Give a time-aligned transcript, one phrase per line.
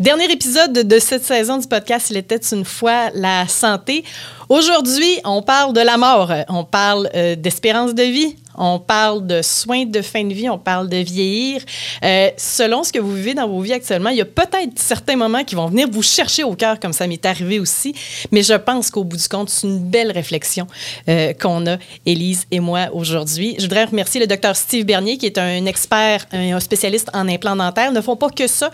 [0.00, 4.04] Dernier épisode de cette saison du podcast Il était une fois la santé.
[4.48, 9.40] Aujourd'hui, on parle de la mort, on parle euh, d'espérance de vie, on parle de
[9.42, 11.62] soins de fin de vie, on parle de vieillir.
[12.04, 15.16] Euh, selon ce que vous vivez dans vos vies actuellement, il y a peut-être certains
[15.16, 17.94] moments qui vont venir vous chercher au cœur, comme ça m'est arrivé aussi.
[18.32, 20.66] Mais je pense qu'au bout du compte, c'est une belle réflexion
[21.08, 23.54] euh, qu'on a, Élise et moi, aujourd'hui.
[23.58, 27.56] Je voudrais remercier le docteur Steve Bernier, qui est un expert, un spécialiste en implants
[27.56, 27.92] dentaires.
[27.92, 28.70] Ne font pas que ça.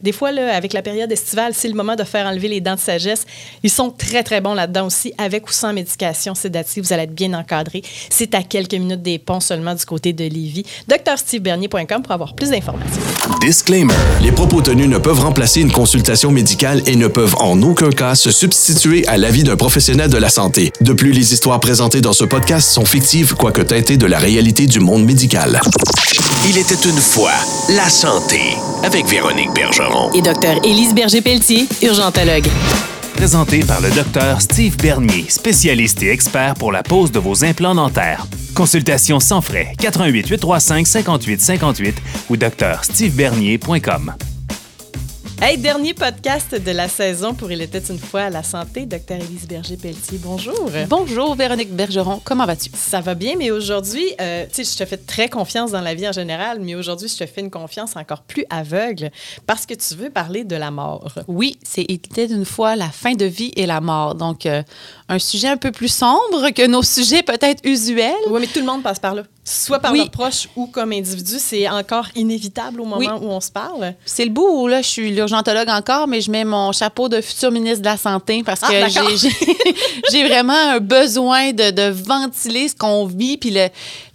[0.00, 2.80] des fois, avec la période estivale, c'est le moment de faire enlever les dents de
[2.80, 3.26] sagesse.
[3.62, 7.14] Ils sont très, très bons là-dedans aussi avec ou sans médication sédative, vous allez être
[7.14, 7.82] bien encadré.
[8.08, 10.64] C'est à quelques minutes des ponts seulement du côté de Lévis.
[10.88, 13.00] DrSteveBernier.com pour avoir plus d'informations.
[13.40, 13.94] Disclaimer.
[14.22, 18.14] Les propos tenus ne peuvent remplacer une consultation médicale et ne peuvent en aucun cas
[18.14, 20.72] se substituer à l'avis d'un professionnel de la santé.
[20.80, 24.66] De plus, les histoires présentées dans ce podcast sont fictives, quoique teintées de la réalité
[24.66, 25.60] du monde médical.
[26.48, 27.32] Il était une fois
[27.68, 28.40] la santé
[28.82, 32.48] avec Véronique Bergeron et Dr Élise Berger-Pelletier, urgentologue
[33.20, 37.74] présenté par le docteur Steve Bernier, spécialiste et expert pour la pose de vos implants
[37.74, 38.26] dentaires.
[38.54, 44.14] Consultation sans frais 88 835 58 58 ou docteurstevebernier.com.
[45.42, 48.84] Hey, dernier podcast de la saison pour Il était une fois à la santé.
[48.84, 50.68] Docteur Élise Berger-Pelletier, bonjour.
[50.86, 52.20] Bonjour, Véronique Bergeron.
[52.22, 52.68] Comment vas-tu?
[52.74, 55.94] Ça va bien, mais aujourd'hui, euh, tu sais, je te fais très confiance dans la
[55.94, 59.10] vie en général, mais aujourd'hui, je te fais une confiance encore plus aveugle
[59.46, 61.10] parce que tu veux parler de la mort.
[61.26, 64.16] Oui, c'est Il était une fois la fin de vie et la mort.
[64.16, 64.62] Donc, euh,
[65.08, 68.12] un sujet un peu plus sombre que nos sujets peut-être usuels.
[68.28, 69.22] Oui, mais tout le monde passe par là.
[69.42, 73.50] Soit par leurs proches ou comme individu, c'est encore inévitable au moment où on se
[73.50, 73.94] parle.
[74.04, 77.20] C'est le bout où là, je suis l'urgentologue encore, mais je mets mon chapeau de
[77.20, 78.88] futur ministre de la Santé parce que ah,
[80.12, 83.54] j'ai vraiment un besoin de, ventiler ce qu'on vit, puis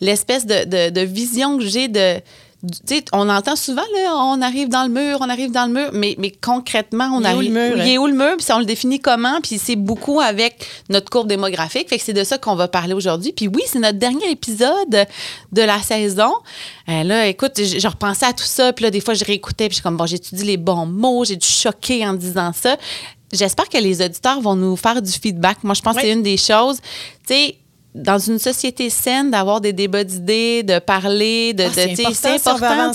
[0.01, 2.19] l'espèce de, vision que j'ai de
[3.13, 6.15] on entend souvent, là, on arrive dans le mur, on arrive dans le mur, mais,
[6.17, 7.51] mais concrètement, on arrive.
[7.51, 8.35] Où le mur, il est où le mur?
[8.37, 9.39] Puis on le définit comment?
[9.41, 11.89] Puis c'est beaucoup avec notre courbe démographique.
[11.89, 13.31] Fait que c'est de ça qu'on va parler aujourd'hui.
[13.31, 15.07] Puis oui, c'est notre dernier épisode
[15.51, 16.33] de la saison.
[16.89, 18.73] Euh, là, écoute, je, repensais à tout ça.
[18.73, 19.67] Puis là, des fois, je réécoutais.
[19.67, 22.77] Puis je suis comme, bon, j'étudie les bons mots, j'ai dû choquer en disant ça.
[23.33, 25.63] J'espère que les auditeurs vont nous faire du feedback.
[25.63, 26.77] Moi, je pense que c'est une des choses.
[27.27, 27.55] Tu sais,
[27.95, 31.69] dans une société saine, d'avoir des débats d'idées, de parler, de, ah,
[32.13, 32.91] c'est important,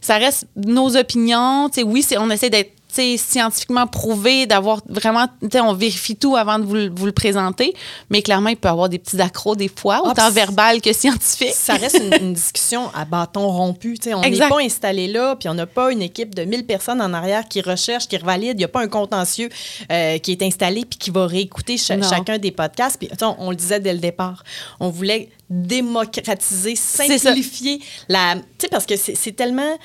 [0.00, 1.68] ça reste nos opinions.
[1.84, 2.75] oui, on essaie d'être
[3.16, 7.74] scientifiquement prouvé, d'avoir vraiment, on vérifie tout avant de vous, le présenter,
[8.10, 10.92] mais clairement, il peut y avoir des petits accros des fois, ah, autant verbal que
[10.92, 11.54] scientifique.
[11.54, 13.98] Ça reste une, discussion à bâton rompu.
[14.12, 17.12] on n'est pas installé là, puis on n'a pas une équipe de 1000 personnes en
[17.12, 18.54] arrière qui recherchent, qui revalident.
[18.54, 19.48] Il n'y a pas un contentieux
[19.90, 22.98] euh, qui est installé puis qui va réécouter chacun des podcasts.
[22.98, 24.42] Puis, on, on le disait dès le départ,
[24.80, 28.34] on voulait démocratiser, simplifier la...
[28.34, 29.76] Tu sais, parce que c'est tellement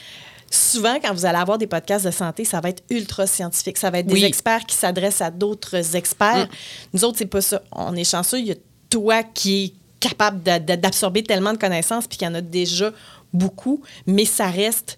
[0.51, 3.77] souvent, quand vous allez avoir des podcasts de santé, ça va être ultra scientifique.
[3.77, 6.47] Ça va être des experts qui s'adressent à d'autres experts.
[6.47, 6.49] Mm.
[6.93, 7.61] Nous autres, c'est pas ça.
[7.71, 8.39] On est chanceux.
[8.39, 8.55] Il y a
[8.89, 12.91] toi qui est capable d'absorber tellement de connaissances, puis qu'il y en a déjà
[13.33, 14.97] beaucoup, mais ça reste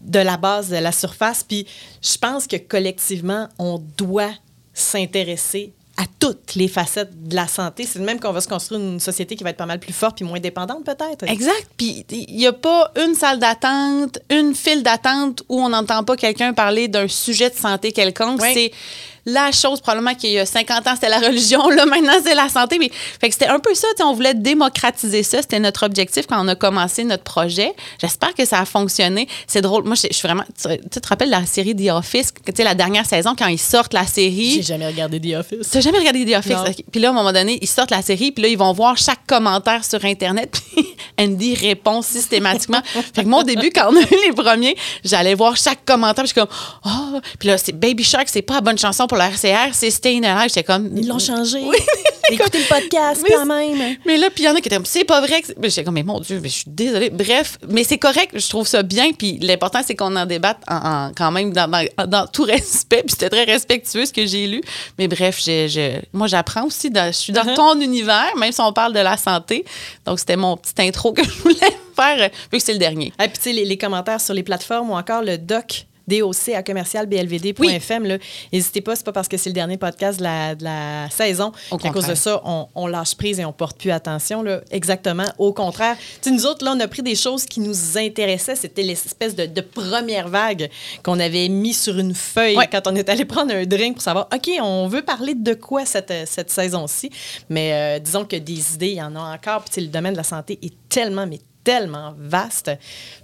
[0.00, 1.44] de la base, de la surface.
[1.44, 1.66] Puis
[2.02, 4.32] je pense que collectivement, on doit
[4.74, 7.84] s'intéresser à toutes les facettes de la santé.
[7.84, 10.16] C'est même qu'on va se construire une société qui va être pas mal plus forte
[10.16, 11.24] puis moins dépendante, peut-être.
[11.28, 11.68] Exact.
[11.76, 16.16] Puis il n'y a pas une salle d'attente, une file d'attente où on n'entend pas
[16.16, 18.40] quelqu'un parler d'un sujet de santé quelconque.
[18.40, 18.72] C'est
[19.26, 22.48] la chose probablement qu'il y a 50 ans, c'était la religion, là maintenant c'est la
[22.48, 22.78] santé.
[22.78, 26.42] Mais fait que c'était un peu ça, on voulait démocratiser ça, c'était notre objectif quand
[26.42, 27.72] on a commencé notre projet.
[28.00, 29.28] J'espère que ça a fonctionné.
[29.46, 32.64] C'est drôle, moi je suis vraiment tu, te rappelles la série The Office, tu sais
[32.64, 34.54] la dernière saison quand ils sortent la série?
[34.56, 35.70] J'ai jamais regardé The Office.
[35.70, 36.82] T'as jamais regardé The Office?
[36.90, 38.96] Puis là à un moment donné, ils sortent la série, puis là ils vont voir
[38.96, 40.86] chaque commentaire sur internet, puis
[41.18, 42.82] Andy répond systématiquement.
[43.14, 46.24] fait que moi au début quand on a eu les premiers, j'allais voir chaque commentaire,
[46.24, 46.56] puis je suis comme
[46.86, 49.90] oh, puis là c'est Baby Shark, c'est pas la bonne chanson pour la RCR, c'est
[49.90, 50.50] Staying Alive.
[50.50, 50.96] J'étais comme.
[50.96, 51.60] Ils l'ont changé.
[52.30, 52.36] Oui.
[52.36, 53.96] Écoutez le podcast quand même.
[54.06, 55.42] Mais là, puis il y en a qui étaient comme, c'est pas vrai.
[55.64, 57.10] J'étais comme, mais mon Dieu, je suis désolée.
[57.10, 58.38] Bref, mais c'est correct.
[58.38, 59.10] Je trouve ça bien.
[59.12, 61.68] Puis l'important, c'est qu'on en débatte en, quand même dans,
[62.06, 63.02] dans, tout respect.
[63.02, 64.60] Puis c'était très respectueux ce que j'ai lu.
[64.96, 65.40] Mais bref,
[66.12, 66.88] moi, j'apprends aussi.
[66.94, 67.56] je suis dans uh-huh.
[67.56, 69.64] ton univers, même si on parle de la santé.
[70.06, 73.12] Donc, c'était mon petit intro que je voulais faire, vu que c'est le dernier.
[73.20, 76.54] Et puis, tu sais, les, les commentaires sur les plateformes ou encore le doc DOC
[76.54, 78.18] à commercialblvd.fm.
[78.52, 80.24] N'hésitez pas, c'est pas parce que c'est le dernier podcast de
[80.64, 81.52] la, saison
[81.82, 84.42] qu'à cause de ça, on, lâche prise et on porte plus attention.
[84.42, 84.60] Là.
[84.70, 85.26] Exactement.
[85.38, 85.96] Au contraire.
[86.26, 88.56] nous autres, là, on a pris des choses qui nous intéressaient.
[88.56, 90.68] C'était l'espèce de, première vague
[91.04, 94.28] qu'on avait mis sur une feuille quand on est allé prendre un drink pour savoir,
[94.34, 97.10] OK, on veut parler de quoi cette, cette saison-ci?
[97.48, 99.64] Mais euh, disons que des idées, il y en a encore.
[99.64, 102.70] Puis le domaine de la santé est tellement, mais tellement vaste.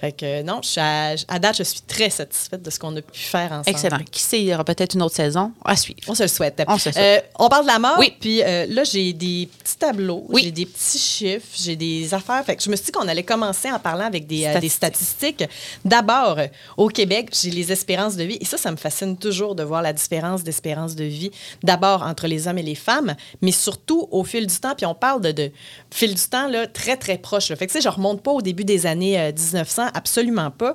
[0.01, 3.53] Fait que non, à, date, je suis très satisfaite de ce qu'on a pu faire
[3.53, 3.69] ensemble.
[3.69, 3.99] Excellent.
[4.11, 6.01] Qui sait, il y aura peut-être une autre saison à suivre.
[6.07, 6.63] On se le souhaite.
[6.69, 7.25] On, se souhaite.
[7.25, 7.97] Euh, on parle de la mort.
[7.99, 8.15] Oui.
[8.21, 10.43] Puis euh, là, j'ai des petits tableaux, oui.
[10.45, 12.45] j'ai des petits chiffres, j'ai des affaires.
[12.45, 15.45] Fait que je me suis dit qu'on allait commencer en parlant avec des euh, statistiques.
[15.85, 16.39] D'abord,
[16.77, 18.39] au Québec, j'ai les espérances de vie.
[18.41, 21.31] Et ça, ça me fascine toujours de voir la différence d'espérance de vie.
[21.63, 24.75] D'abord entre les hommes et les femmes, mais surtout au fil du temps.
[24.77, 25.51] Puis on parle de, de
[25.91, 27.49] fil du temps là, très, très proche.
[27.49, 30.75] Fait que tu sais, je remonte pas au début des années 1900, euh, absolument pas.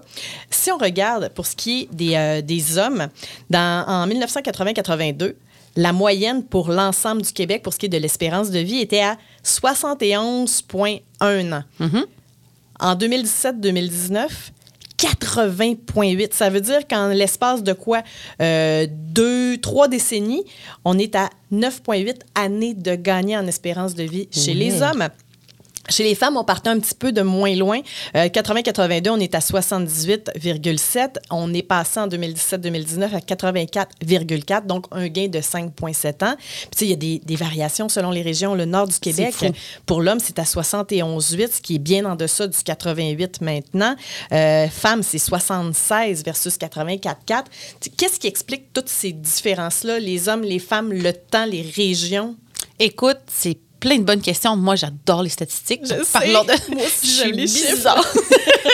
[0.50, 3.10] Si on regarde pour ce qui est des, euh, des hommes,
[3.50, 5.36] dans, en 1980-82,
[5.76, 9.02] la moyenne pour l'ensemble du Québec pour ce qui est de l'espérance de vie était
[9.02, 11.64] à 71,1 ans.
[11.82, 12.06] Mm-hmm.
[12.80, 14.30] En 2017-2019,
[14.98, 16.30] 80,8.
[16.32, 18.02] Ça veut dire qu'en l'espace de quoi?
[18.42, 20.46] Euh, deux, trois décennies,
[20.86, 25.10] on est à 9,8 années de gagner en espérance de vie chez les hommes.
[25.90, 27.80] Chez les femmes, on partait un petit peu de moins loin.
[28.14, 31.18] 80-82, euh, on est à 78,7.
[31.32, 36.36] On est passé en 2017-2019 à 84,4, donc un gain de 5,7 ans.
[36.76, 38.54] Puis, il y a des, des, variations selon les régions.
[38.54, 39.34] Le nord du Québec,
[39.86, 43.96] pour l'homme, c'est à 71,8, ce qui est bien en deçà du 88 maintenant.
[44.32, 47.46] Euh, femmes, c'est 76 versus 84,4.
[47.98, 50.00] Qu'est-ce qui explique toutes ces différences-là?
[50.00, 52.36] Les hommes, les femmes, le temps, les régions?
[52.80, 54.56] Écoute, c'est plein de bonnes questions.
[54.56, 55.82] Moi, j'adore les statistiques.
[55.84, 56.32] Je sais.
[56.32, 56.46] Moi
[56.86, 57.98] aussi, j'aime les chiffres.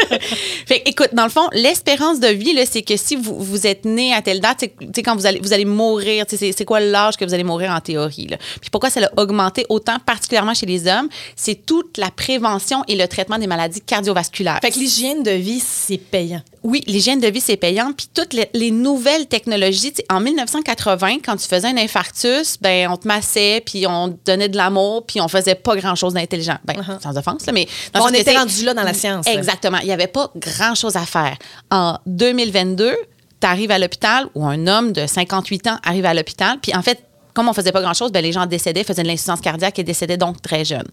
[0.67, 4.13] fait, écoute, dans le fond, l'espérance de vie, c'est que si vous, vous êtes né
[4.13, 7.33] à telle date, c'est quand vous allez, vous allez mourir, c'est quoi l'âge que vous
[7.33, 8.27] allez mourir en théorie.
[8.27, 8.37] Là?
[8.61, 12.95] Puis pourquoi ça a augmenté autant, particulièrement chez les hommes, c'est toute la prévention et
[12.95, 14.59] le traitement des maladies cardiovasculaires.
[14.61, 16.41] Fait que l'hygiène de vie, c'est payant.
[16.67, 17.93] Oui, l'hygiène de vie, c'est payant.
[17.93, 23.07] Puis toutes les, nouvelles technologies, en 1980, quand tu faisais un infarctus, ben on te
[23.07, 26.57] massait, puis on te donnait de l'amour, puis on faisait pas grand-chose d'intelligent.
[26.65, 27.01] Ben, uh-huh.
[27.01, 27.69] sans offense, là, mais...
[27.95, 29.25] on était rendu là dans la science.
[29.27, 29.77] Exactement.
[29.77, 31.37] Il n'y avait pas grand-chose à faire.
[31.71, 32.97] En 2022,
[33.39, 36.81] tu arrives à l'hôpital, ou un homme de 58 ans arrive à l'hôpital, puis en
[36.81, 37.01] fait,
[37.33, 40.17] comme on faisait pas grand-chose, ben, les gens décédaient, faisaient de l'insuffisance cardiaque et décédaient
[40.17, 40.89] donc très jeunes.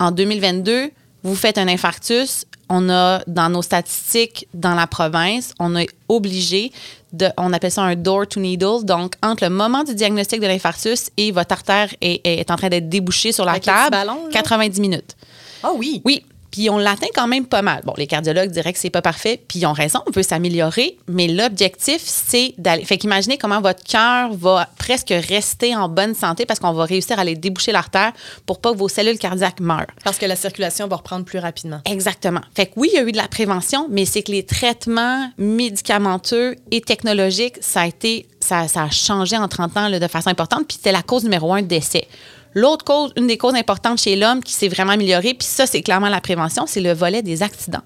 [0.00, 0.90] En 2022,
[1.22, 6.72] vous faites un infarctus, on a dans nos statistiques dans la province, on est obligé
[7.12, 8.84] de, on appelle ça un door to needle.
[8.84, 12.88] Donc, entre le moment du diagnostic de l'infarctus et votre artère est, en train d'être
[12.88, 13.96] débouchée sur la table,
[14.32, 15.16] 90 minutes.
[15.62, 16.00] Ah oui.
[16.04, 17.82] Oui, puis on l'atteint quand même pas mal.
[17.84, 20.98] Bon, les cardiologues diraient que c'est pas parfait, puis ils ont raison, on peut s'améliorer,
[21.08, 22.84] mais l'objectif, c'est d'aller.
[22.84, 27.18] Fait qu'imaginez comment votre cœur va presque rester en bonne santé parce qu'on va réussir
[27.18, 28.12] à aller déboucher l'artère
[28.46, 29.86] pour pas que vos cellules cardiaques meurent.
[30.04, 31.80] Parce que la circulation va reprendre plus rapidement.
[31.86, 32.42] Exactement.
[32.54, 35.30] Fait que oui, il y a eu de la prévention, mais c'est que les traitements
[35.38, 38.26] médicamenteux et technologiques, ça a été.
[38.40, 41.54] Ça, ça a changé en 30 ans de façon importante, puis c'était la cause numéro
[41.54, 42.08] un de décès.
[42.54, 45.82] L'autre cause, une des causes importantes chez l'homme qui s'est vraiment améliorée, puis ça, c'est
[45.82, 47.82] clairement la prévention, c'est le volet des accidents.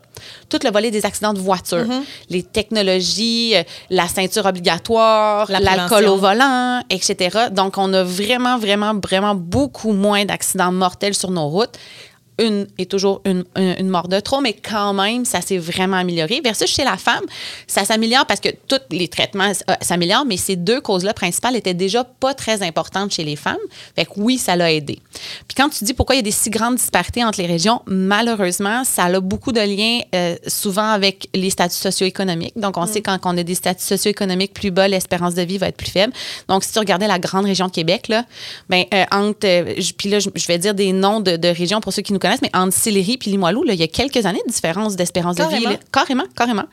[0.49, 2.03] Tout le volet des accidents de voiture, mm-hmm.
[2.31, 7.47] les technologies, euh, la ceinture obligatoire, l'alcool au volant, etc.
[7.53, 11.79] Donc, on a vraiment, vraiment, vraiment beaucoup moins d'accidents mortels sur nos routes
[12.39, 16.41] une est toujours une, une, mort de trop, mais quand même, ça s'est vraiment amélioré.
[16.45, 17.25] Versus chez la femme,
[17.67, 21.75] ça s'améliore parce que tous les traitements euh, s'améliorent, mais ces deux causes-là principales étaient
[21.75, 23.57] déjà pas très importantes chez les femmes.
[23.95, 24.99] Fait que oui, ça l'a aidé.
[25.49, 27.83] Puis quand tu dis pourquoi il y a des si grandes disparités entre les régions,
[27.87, 32.53] malheureusement, ça a beaucoup de liens euh, souvent avec les statuts socio-économiques.
[32.57, 32.89] Donc, on mm.
[32.89, 35.91] sait quand on a des statuts socio-économiques plus bas, l'espérance de vie va être plus
[35.91, 36.13] faible.
[36.49, 38.25] Donc, si tu regardais la grande région de Québec, là,
[38.69, 39.47] ben, euh, entre,
[39.97, 42.51] puis là, je, vais dire des noms de, de régions pour ceux qui nous mais
[42.55, 45.67] entre Sillery et Limoilou, il y a quelques années de différence d'espérance de vie.
[45.93, 46.65] Carrément, carrément.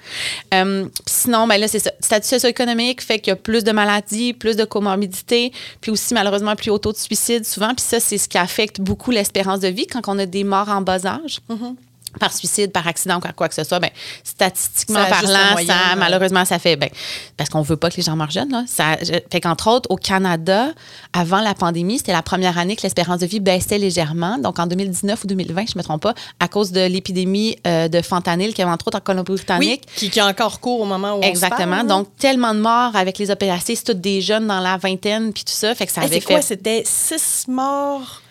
[0.54, 1.92] Euh, sinon, ben là, c'est ça.
[2.00, 6.56] Statut socio-économique fait qu'il y a plus de maladies, plus de comorbidités, puis aussi, malheureusement,
[6.56, 7.74] plus haut taux de suicide souvent.
[7.74, 10.70] Puis ça, c'est ce qui affecte beaucoup l'espérance de vie quand on a des morts
[10.70, 11.40] en bas âge.
[11.50, 11.76] Mm-hmm
[12.20, 13.90] par suicide, par accident ou quoi que ce soit, ben,
[14.24, 16.90] statistiquement parlant, ça, malheureusement, ça fait, ben,
[17.38, 18.64] parce qu'on veut pas que les gens meurent jeunes, là.
[18.68, 18.98] Ça
[19.32, 20.68] fait qu'entre autres, au Canada,
[21.14, 24.38] avant la pandémie, c'était la première année que l'espérance de vie baissait légèrement.
[24.38, 28.02] Donc, en 2019 ou 2020, je me trompe pas, à cause de l'épidémie euh, de
[28.02, 29.84] fentanyl qui avait entre autres en Colombie-Britannique.
[29.88, 31.78] Oui, qui, qui a encore cours au moment où Exactement.
[31.78, 34.60] On se parle, Donc, tellement de morts avec les opérations, c'est toutes des jeunes dans
[34.60, 35.74] la vingtaine, puis tout ça.
[35.76, 36.34] Fait que ça avait fait.
[36.34, 36.42] quoi?
[36.42, 38.23] C'était six morts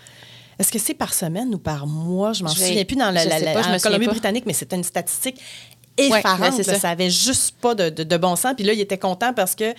[0.63, 2.33] est-ce que c'est par semaine ou par mois?
[2.33, 5.41] Je m'en souviens plus dans la, la, Colombie-Britannique, mais c'était une statistique
[5.99, 6.57] effarante.
[6.57, 6.79] Ouais, ça.
[6.79, 8.55] ça avait juste pas de, bon sens.
[8.57, 9.75] Puis là, il était content parce que,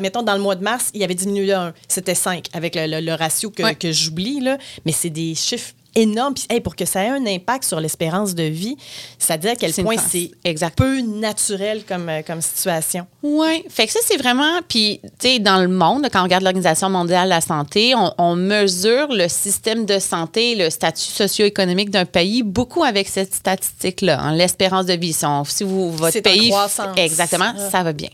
[0.00, 1.74] mettons, dans le mois de mars, il avait diminué un.
[1.88, 4.56] C'était 5 avec le, ratio que, que j'oublie, là.
[4.86, 6.34] Mais c'est des chiffres énorme.
[6.34, 8.76] Puis, pour que ça ait un impact sur l'espérance de vie,
[9.18, 10.30] ça dit à quel point c'est
[10.76, 13.06] peu naturel comme, euh, comme situation.
[13.22, 13.64] Oui.
[13.68, 14.60] Fait que ça, c'est vraiment.
[14.68, 18.34] Puis, tu sais, dans le monde, quand on regarde l'Organisation mondiale de la santé, on,
[18.34, 24.34] mesure le système de santé, le statut socio-économique d'un pays beaucoup avec cette statistique-là, hein,
[24.34, 25.12] l'espérance de vie.
[25.12, 26.52] Si, vous, votre pays.
[26.96, 28.08] Exactement, ça va bien.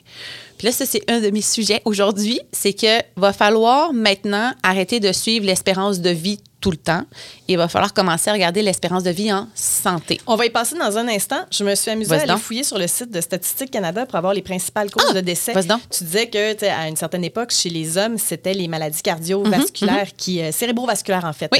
[0.60, 5.00] Puis là, ça, c'est un de mes sujets aujourd'hui, c'est que va falloir maintenant arrêter
[5.00, 7.04] de suivre l'espérance de vie tout le temps.
[7.48, 10.20] il va falloir commencer à regarder l'espérance de vie en santé.
[10.26, 11.46] On va y passer dans un instant.
[11.50, 14.34] Je me suis amusée à aller fouiller sur le site de Statistique Canada pour avoir
[14.34, 15.14] les principales causes ah!
[15.14, 15.54] de décès.
[15.88, 20.08] Tu disais que à une certaine époque, chez les hommes, c'était les maladies cardiovasculaires, mm-hmm,
[20.08, 20.16] mm-hmm.
[20.18, 21.50] qui euh, cérébrovasculaires en fait,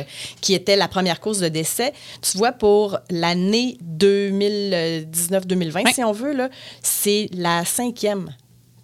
[0.42, 1.94] qui étaient la première cause de décès.
[2.20, 6.50] Tu vois, pour l'année 2019-2020, si on veut,
[6.82, 8.28] c'est la cinquième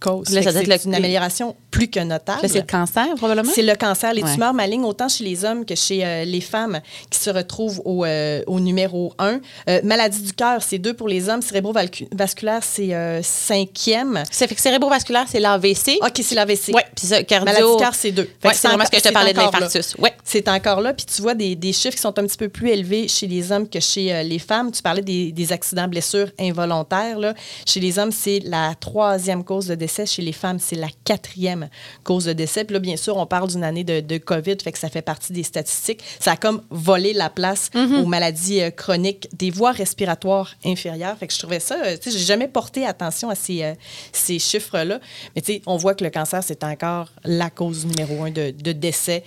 [0.00, 0.28] cause.
[0.28, 2.40] C'est une amélioration plus que notable.
[2.48, 3.52] C'est le cancer, probablement?
[3.54, 6.80] C'est le cancer, les tumeurs malignes, autant chez les hommes que chez euh, les femmes
[7.10, 9.40] qui se retrouvent au, euh, au numéro 1.
[9.68, 11.42] Euh, maladie du cœur, c'est deux pour les hommes.
[11.42, 14.22] Cérébrovasculaire, c'est cinquième.
[14.30, 15.98] Ça fait que cérébrovasculaire, c'est l'AVC.
[16.00, 16.72] OK, c'est l'AVC.
[16.72, 17.44] Oui, puis ça, cardio...
[17.44, 18.30] Maladie du cœur, c'est deux.
[18.52, 19.96] c'est vraiment ce que je te parlais de l'infarctus.
[19.98, 20.08] Oui.
[20.24, 20.94] C'est encore là.
[20.94, 23.52] Puis tu vois des, des, chiffres qui sont un petit peu plus élevés chez les
[23.52, 24.72] hommes que chez les femmes.
[24.72, 27.18] Tu parlais des, des accidents, blessures involontaires.
[27.18, 27.34] Là.
[27.66, 30.06] Chez les hommes, c'est la troisième cause de décès.
[30.06, 31.65] Chez les femmes, c'est la quatrième
[32.04, 32.64] cause de décès.
[32.64, 35.32] Puis là, bien sûr, on parle d'une année de, COVID, fait que ça fait partie
[35.32, 36.02] des statistiques.
[36.20, 38.00] Ça a comme volé la place mhm.
[38.00, 41.16] aux maladies euh, chroniques des voies respiratoires inférieures.
[41.18, 43.74] Fait que je trouvais ça, euh, tu sais, j'ai jamais porté attention à ces, euh,
[44.12, 45.00] ces chiffres-là.
[45.34, 48.50] Mais tu sais, on voit que le cancer, c'est encore la cause numéro un de,
[48.72, 49.22] décès,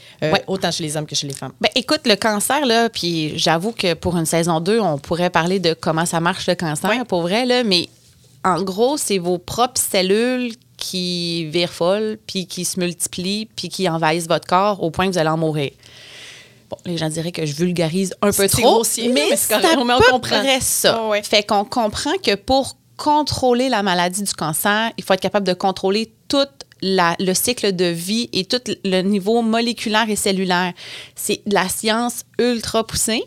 [0.47, 1.53] autant chez les hommes que chez les femmes.
[1.61, 5.59] Ben, écoute, le cancer, là, puis j'avoue que pour une saison 2, on pourrait parler
[5.59, 7.89] de comment ça marche le cancer, pour vrai, là, mais
[8.43, 13.87] en gros, c'est vos propres cellules qui virent folles, puis qui se multiplient, puis qui
[13.87, 15.71] envahissent votre corps au point que vous allez en mourir.
[16.69, 20.59] Bon, les gens diraient que je vulgarise un peu trop, mais, c'est à peu près
[20.61, 20.99] ça.
[21.23, 25.53] Fait qu'on comprend que pour contrôler la maladie du cancer, il faut être capable de
[25.53, 26.47] contrôler tout
[26.81, 30.73] le cycle de vie et tout le niveau moléculaire et cellulaire.
[31.15, 33.23] C'est de la science ultra poussée.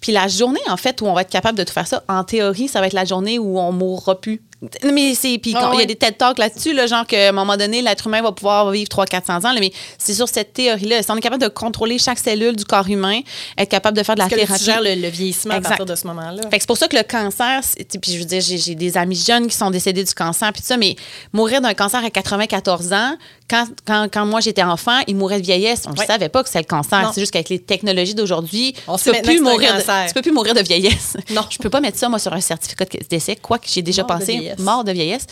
[0.00, 2.24] Puis la journée, en fait, où on va être capable de tout faire ça, en
[2.24, 4.42] théorie, ça va être la journée où on mourra plus
[4.84, 7.32] mais c'est puis ah il y a des TED Talks là-dessus là, genre qu'à un
[7.32, 10.86] moment donné l'être humain va pouvoir vivre 3 400 ans mais c'est sur cette théorie
[10.86, 13.20] là si on est capable de contrôler chaque cellule du corps humain
[13.56, 16.06] être capable de faire de la thérapie tu gères le, vieillissement à partir de ce
[16.08, 16.42] moment-là.
[16.52, 17.60] C'est pour ça que le cancer
[18.02, 20.68] puis je veux dire j'ai des amis jeunes qui sont décédés du cancer puis tout
[20.68, 20.94] ça mais
[21.32, 23.16] mourir d'un cancer à 94 ans
[23.48, 25.84] quand, quand, quand moi j'étais enfant ils mouraient de vieillesse.
[25.86, 27.10] On ne savait pas que c'est le cancer.
[27.14, 30.60] C'est juste qu'avec les technologies d'aujourd'hui tu peux mourir de, tu peux plus mourir de
[30.60, 31.16] vieillesse.
[31.30, 31.42] Non.
[31.50, 34.04] Je peux pas mettre ça moi sur un certificat de décès quoi que j'ai déjà
[34.04, 35.26] pensé mort de vieillesse.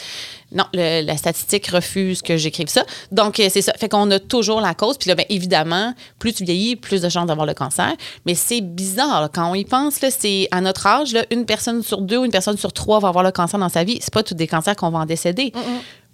[0.50, 2.84] Non, la statistique refuse que j'écrive ça.
[3.12, 3.74] Donc, euh, c'est ça.
[3.74, 4.96] Fait qu'on a toujours la cause.
[4.96, 7.92] Puis là, bien, évidemment, plus tu vieillis, plus de chances d'avoir le cancer.
[8.24, 9.28] Mais c'est bizarre.
[9.32, 12.56] Quand on y pense, c'est à notre âge, une personne sur deux ou une personne
[12.56, 13.98] sur trois va avoir le cancer dans sa vie.
[14.00, 15.52] C'est pas tous des cancers qu'on va en décéder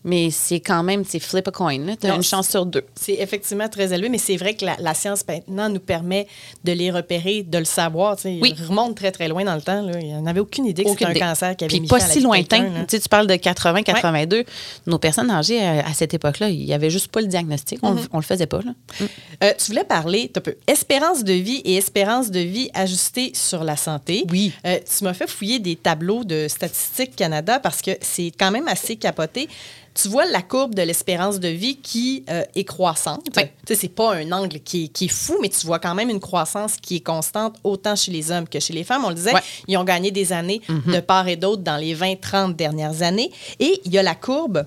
[0.05, 1.79] mais c'est quand même, c'est flip a coin.
[1.99, 2.85] Tu as une chance sur deux.
[2.95, 6.27] C'est effectivement très élevé, mais c'est vrai que la, science maintenant nous permet
[6.63, 8.17] de les repérer, de le savoir.
[8.25, 8.55] oui.
[8.57, 9.81] Il remonte très, très loin dans le temps.
[9.81, 9.99] Là.
[9.99, 12.85] Il n'avait aucune idée que c'était un cancer qui avait Puis pas si lointain.
[12.87, 14.45] Tu, tu parles de 80, 82.
[14.87, 17.79] Nos personnes âgées euh, à, cette époque-là, il n'y avait juste pas le diagnostic.
[17.83, 18.17] On ne mm-hmm.
[18.17, 18.61] le faisait pas.
[18.61, 18.73] Là.
[19.01, 19.05] Mm.
[19.43, 23.65] Euh, tu voulais parler un peu espérance de vie et espérance de vie ajustée sur
[23.65, 24.25] la santé.
[24.31, 24.53] Oui.
[24.67, 28.69] Euh, tu m'as fait fouiller des tableaux de Statistique Canada parce que c'est quand même
[28.69, 29.49] assez capoté
[29.95, 33.27] tu vois la courbe de l'espérance de vie qui euh, est croissante.
[33.35, 36.21] Ce Tu c'est pas un angle qui est, fou, mais tu vois quand même une
[36.21, 39.05] croissance qui est constante autant chez les hommes que chez les femmes.
[39.05, 39.33] On le disait,
[39.69, 40.95] ils ont gagné des années mhm.
[40.95, 43.31] de part et d'autre dans les 20-30 dernières années.
[43.61, 44.67] Et il y a la courbe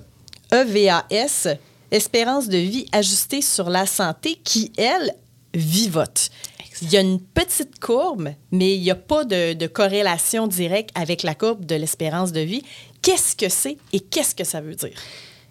[0.50, 1.56] EVAS,
[1.90, 5.14] espérance de vie ajustée sur la santé, qui, elle,
[5.52, 6.30] vivote.
[6.82, 10.90] Il y a une petite courbe, mais il n'y a pas de, de, corrélation directe
[10.94, 12.62] avec la courbe de l'espérance de vie
[13.02, 14.98] qu'est-ce que c'est et qu'est-ce que ça veut dire?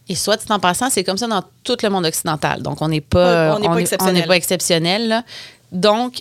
[0.10, 2.62] Et soit en passant, c'est comme ça dans tout le monde occidental.
[2.62, 5.24] Donc, on n'est pas, on pas, exceptionnel.
[5.72, 6.20] Donc,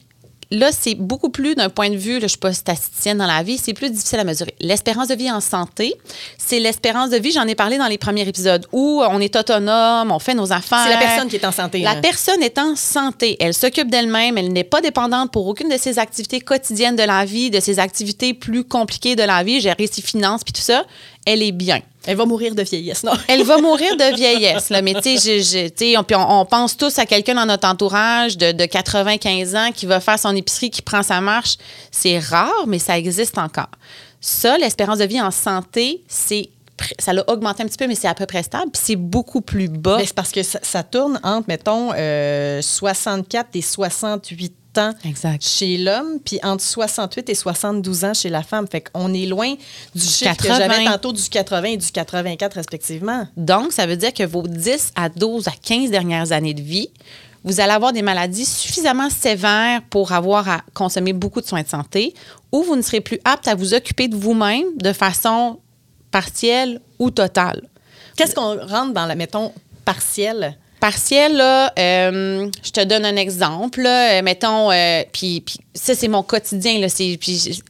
[0.51, 3.27] là, c'est beaucoup plus d'un point de vue, là, je ne suis pas statisticienne dans
[3.27, 4.55] la vie, c'est plus difficile à mesurer.
[4.61, 5.95] L'espérance de vie en santé,
[6.39, 10.11] c'est l'espérance de vie, j'en ai parlé dans les premiers épisodes, où on est autonome,
[10.11, 10.85] on fait nos affaires.
[10.85, 11.81] C'est la personne qui est en santé.
[11.81, 13.37] La personne est en santé.
[13.41, 17.25] Elle s'occupe d'elle-même, elle n'est pas dépendante pour aucune de ses activités quotidiennes de la
[17.25, 20.85] vie, de ses activités plus compliquées de la vie, gérer ses finances, puis tout ça
[21.27, 21.81] elle est bien.
[22.07, 23.13] Elle va mourir de vieillesse, non?
[23.29, 24.81] Elle va mourir de vieillesse, là.
[24.83, 29.87] Mais tu sais, on, pense tous à quelqu'un dans notre entourage de, 95 ans qui
[29.87, 31.57] va faire son épicerie, qui prend sa marche.
[31.91, 33.71] C'est rare, mais ça existe encore.
[34.21, 36.51] Ça, l'espérance de vie en santé, c'est
[36.99, 38.71] ça l'a augmenté un petit peu, mais c'est à peu près stable.
[38.71, 39.99] Puis c'est beaucoup plus bas.
[40.05, 44.93] C'est parce que ça, tourne entre, mettons, 64 euh, et 68 ans
[45.41, 48.67] chez l'homme, puis entre 68 et 72 ans chez la femme.
[48.67, 49.55] Fait qu'on est loin
[49.95, 53.27] du chiffre que j'avais tantôt du 80 et du 84 respectivement.
[53.37, 56.91] Donc, ça veut dire que vos 10 à 12 à 15 dernières années de vie,
[57.45, 61.69] vous allez avoir des maladies suffisamment sévères pour avoir à consommer beaucoup de soins de
[61.69, 62.13] santé
[62.51, 65.61] ou vous ne serez plus apte à vous occuper de vous-même de façon
[66.11, 67.63] partielle ou totale.
[68.17, 69.53] Qu'est-ce qu'on rentre dans la, mettons,
[69.85, 70.59] partielle?
[70.87, 73.83] Partielle, là, euh, je te donne un exemple.
[73.83, 75.43] Là, mettons, euh, puis,
[75.75, 76.79] ça, c'est mon quotidien.
[76.79, 77.61] Là, puis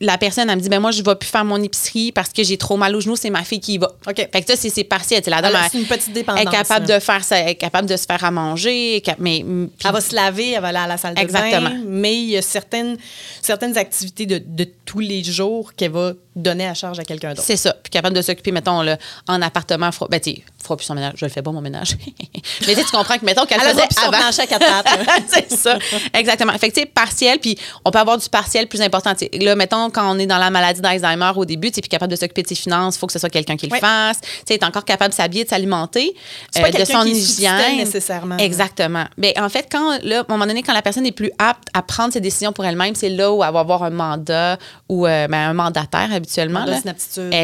[0.00, 2.30] la personne, elle me dit, ben moi, je ne vais plus faire mon épicerie parce
[2.30, 3.92] que j'ai trop mal au genou, c'est ma fille qui y va.
[4.08, 4.16] OK.
[4.16, 5.22] Fait que ça, c'est partiel.
[5.28, 6.42] La dame, c'est une petite dépendance.
[6.42, 9.00] Elle est capable de faire ça, elle est capable de se faire à manger.
[9.20, 9.44] Mais,
[9.84, 11.70] elle va se laver, elle va aller à la salle de Exactement.
[11.70, 11.80] bain.
[11.86, 12.96] Mais il y a certaines,
[13.40, 17.42] certaines activités de, de tous les jours qu'elle va donner à charge à quelqu'un d'autre.
[17.44, 17.74] C'est ça.
[17.82, 18.98] Puis capable de s'occuper, mettons, là,
[19.28, 19.90] en appartement.
[20.10, 21.14] Ben, tu fera plus son ménage.
[21.16, 21.96] Je le fais pas, mon ménage.
[22.66, 24.16] mais tu comprends que, mettons, qu'elle faisait avant.
[24.16, 24.64] à quatre
[25.28, 25.78] c'est ça.
[26.12, 26.52] Exactement.
[26.54, 29.12] Fait que, tu sais, partiel, puis on peut avoir du partiel plus important.
[29.40, 32.16] là, mettons, quand on est dans la maladie d'Alzheimer au début, tu es capable de
[32.16, 34.20] s'occuper de ses finances, il faut que ce soit quelqu'un qui le fasse.
[34.20, 36.14] Tu sais, est encore capable de s'habiller, de s'alimenter,
[36.56, 37.76] euh, de son hygiène.
[37.76, 38.36] nécessairement.
[38.38, 39.04] Exactement.
[39.16, 41.30] Mais ben, en fait, quand, là, à un moment donné, quand la personne est plus
[41.38, 44.58] apte à prendre ses décisions pour elle-même, c'est là où elle va avoir un mandat
[44.88, 46.64] ou euh, ben, un mandataire habituellement.
[46.64, 46.80] Là.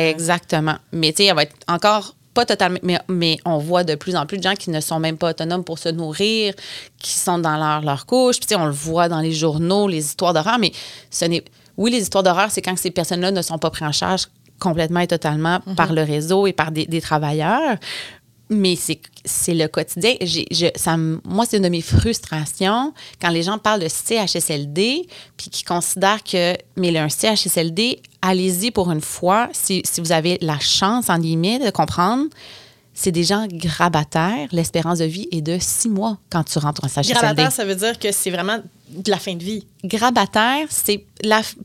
[0.09, 0.77] Exactement.
[0.93, 4.15] Mais tu sais, elle va être encore pas totalement, mais, mais, on voit de plus
[4.15, 6.55] en plus de gens qui ne sont même pas autonomes pour se nourrir,
[6.99, 8.39] qui sont dans leur, leur couche.
[8.39, 10.73] Puis, on le voit dans les journaux, les histoires d'horreur, mais
[11.11, 11.45] ce n'est.
[11.77, 14.27] Oui, les histoires d'horreur, c'est quand ces personnes-là ne sont pas prises en charge
[14.61, 15.75] complètement et totalement mm-hmm.
[15.75, 17.77] par le réseau et par des, des travailleurs
[18.51, 20.15] mais c'est le quotidien.
[20.21, 25.51] Je, ça, moi, c'est une de mes frustrations quand les gens parlent de CHSLD puis
[25.51, 30.59] qui considèrent que, mais un CHSLD, allez-y pour une fois, si, si vous avez la
[30.59, 32.27] chance, en guillemets, de comprendre
[32.93, 34.49] c'est des gens grabataires.
[34.53, 37.15] L'espérance de vie est de six mois quand tu rentres en CHSLD.
[37.15, 38.59] Grabataire, ça veut dire que c'est vraiment
[38.91, 39.65] de la fin de vie.
[39.85, 41.05] Grabataire, c'est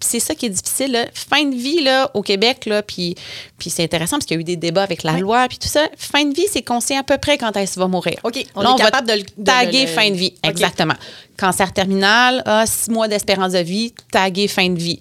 [0.01, 1.08] c'est ça qui est difficile.
[1.13, 3.15] Fin de vie là, au Québec, là, puis,
[3.58, 5.67] puis c'est intéressant parce qu'il y a eu des débats avec la loi, puis tout
[5.67, 5.88] ça.
[5.98, 8.20] Fin de vie, c'est qu'on sait à peu près quand elle va mourir.
[8.24, 10.34] OK, on est capable de, le taguer fin de vie.
[10.44, 10.96] Exactement.
[11.38, 15.00] Cancer terminal, ah, six mois d'espérance de vie, taguer fin de vie.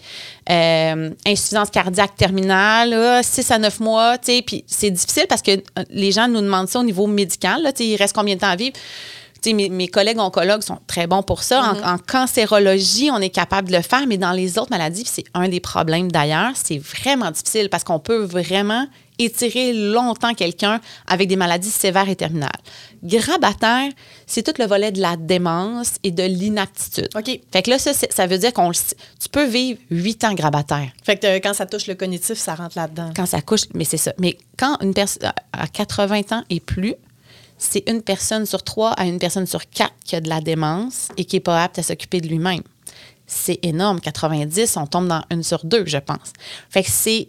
[0.50, 5.42] Euh, insuffisance cardiaque terminale, ah, six à neuf mois, tu sais, puis c'est difficile parce
[5.42, 8.40] que euh, les gens nous demandent ça au niveau médical, là, il reste combien de
[8.40, 8.76] temps à vivre?
[9.46, 11.62] Mes, mes, collègues oncologues sont très bons pour ça.
[11.62, 11.94] en, mm-hmm.
[11.94, 15.48] en, cancérologie, on est capable de le faire, mais dans les autres maladies, c'est un
[15.48, 18.86] des problèmes d'ailleurs, c'est vraiment difficile parce qu'on peut vraiment
[19.18, 22.50] étirer longtemps quelqu'un avec des maladies sévères et terminales.
[23.02, 23.90] Grabataire,
[24.26, 27.08] c'est tout le volet de la démence et de l'inaptitude.
[27.14, 27.40] OK.
[27.52, 30.88] Fait que là, ça, ça veut dire qu'on tu peux vivre huit ans grabataire.
[31.02, 33.10] Fait que euh, quand ça touche le cognitif, ça rentre là-dedans.
[33.14, 34.12] Quand ça couche, mais c'est ça.
[34.18, 36.94] Mais quand une personne à 80 ans et plus,
[37.58, 41.08] c'est une personne sur trois à une personne sur quatre qui a de la démence
[41.16, 42.62] et qui n'est pas apte à s'occuper de lui-même.
[43.26, 44.00] C'est énorme.
[44.00, 46.32] 90, on tombe dans une sur deux, je pense.
[46.68, 47.28] Fait que c'est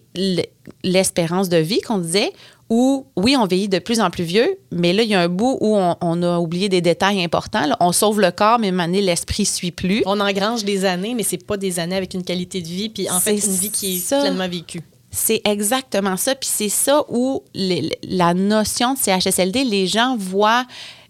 [0.84, 2.34] l'espérance de vie qu'on disait,
[2.70, 5.30] où, oui, on vieillit de plus en plus vieux, mais là, il y a un
[5.30, 7.70] bout où on, a oublié des détails importants.
[7.80, 10.02] On sauve le corps, mais maintenant, l'esprit ne suit plus.
[10.06, 13.10] On engrange des années, mais c'est pas des années avec une qualité de vie, puis
[13.10, 14.82] en fait, une vie qui est pleinement vécue.
[15.16, 16.36] C'est exactement ça.
[16.36, 20.66] Puis c'est ça où la notion de CHSLD, les gens voient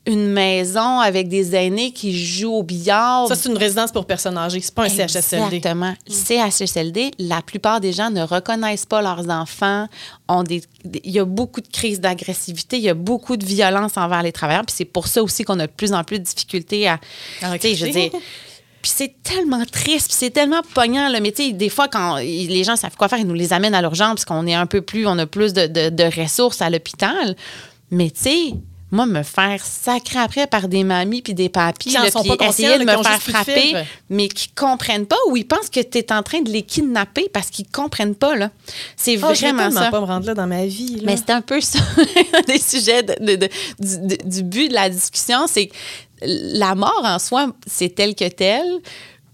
[0.08, 3.28] une maison avec des aînés qui jouent au billard.
[3.28, 4.62] Ça, c'est une résidence pour personnes âgées.
[4.62, 5.56] C'est pas un CHSLD.
[5.56, 5.96] Exactement.
[6.08, 6.52] Mm.
[6.52, 9.88] CHSLD, la plupart des gens ne reconnaissent pas leurs enfants.
[10.28, 10.62] Ont des,
[11.04, 14.32] il y a beaucoup de crises d'agressivité, il y a beaucoup de violence envers les
[14.32, 14.66] travailleurs.
[14.66, 17.00] Puis c'est pour ça aussi qu'on a de plus en plus de difficultés à.
[17.42, 18.12] à je veux dire,
[18.86, 21.10] puis c'est tellement triste, puis c'est tellement pognant.
[21.10, 21.20] Là.
[21.20, 23.74] Mais tu sais, des fois, quand les gens savent quoi faire, ils nous les amènent
[23.74, 26.70] à l'urgence parce qu'on est un peu plus, on a plus de, de ressources à
[26.70, 27.36] l'hôpital.
[27.90, 28.54] Mais tu sais,
[28.92, 32.78] moi, me faire sacrer après par des mamies puis des papis, qui sont pas essayer
[32.78, 33.74] de me faire frapper,
[34.08, 37.28] mais qui comprennent pas ou ils pensent que tu es en train de les kidnapper
[37.34, 38.36] parce qu'ils comprennent pas.
[38.36, 38.52] là.
[38.96, 39.90] C'est oh, vraiment ça.
[39.90, 41.02] pas me rendre là dans ma vie.
[41.04, 41.80] Mais c'est un peu ça,
[42.48, 45.72] des sujets de, du, du but de la discussion, c'est
[46.22, 48.66] la mort en soi, c'est tel que tel.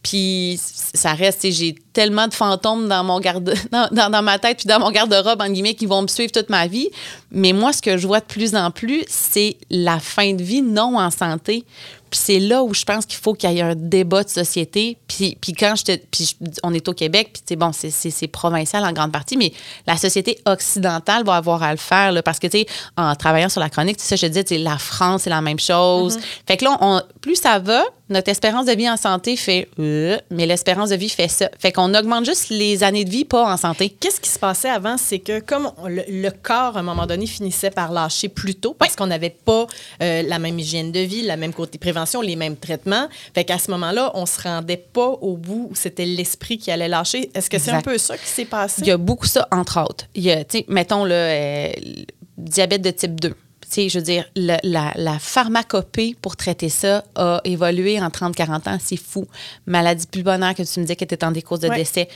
[0.03, 4.67] Puis ça reste, j'ai tellement de fantômes dans mon garde dans, dans, ma tête puis
[4.67, 6.89] dans mon garde-robe en guillemets qui vont me suivre toute ma vie.
[7.31, 10.63] Mais moi, ce que je vois de plus en plus, c'est la fin de vie
[10.63, 11.65] non en santé.
[12.11, 14.97] Puis c'est là où je pense qu'il faut qu'il y ait un débat de société.
[15.07, 18.91] Puis, puis quand je te, puis on est au Québec, puis bon, c'est provincial en
[18.91, 19.53] grande partie, mais
[19.87, 22.65] la société occidentale va avoir à le faire là, parce que tu sais,
[22.97, 25.59] en travaillant sur la chronique, tu sais, je te dis, la France c'est la même
[25.59, 26.17] chose.
[26.17, 26.47] Mm-hmm.
[26.47, 30.17] Fait que là, on, plus ça va, notre espérance de vie en santé fait euh,
[30.29, 31.49] mais l'espérance de vie fait ça.
[31.57, 33.89] Fait qu'on augmente juste les années de vie, pas en santé.
[33.89, 34.97] Qu'est-ce qui se passait avant?
[34.97, 38.95] C'est que comme le, corps, à un moment donné, finissait par lâcher plus tôt parce
[38.95, 39.65] qu'on n'avait pas
[40.01, 43.07] euh, la même hygiène de vie, la même côté prévention, les mêmes traitements.
[43.33, 46.89] Fait qu'à ce moment-là, on se rendait pas au bout où c'était l'esprit qui allait
[46.89, 47.31] lâcher.
[47.33, 48.81] Est-ce que c'est un peu ça qui s'est passé?
[48.81, 50.05] Il y a beaucoup ça, entre autres.
[50.15, 51.71] Il y a, mettons, le euh,
[52.37, 53.35] diabète de type 2
[53.75, 58.77] je veux dire, la, la, pharmacopée pour traiter ça a évolué en 30-40 ans.
[58.79, 59.27] C'est fou.
[59.65, 62.07] Maladie pulmonaire que tu me disais qui était en des causes de décès.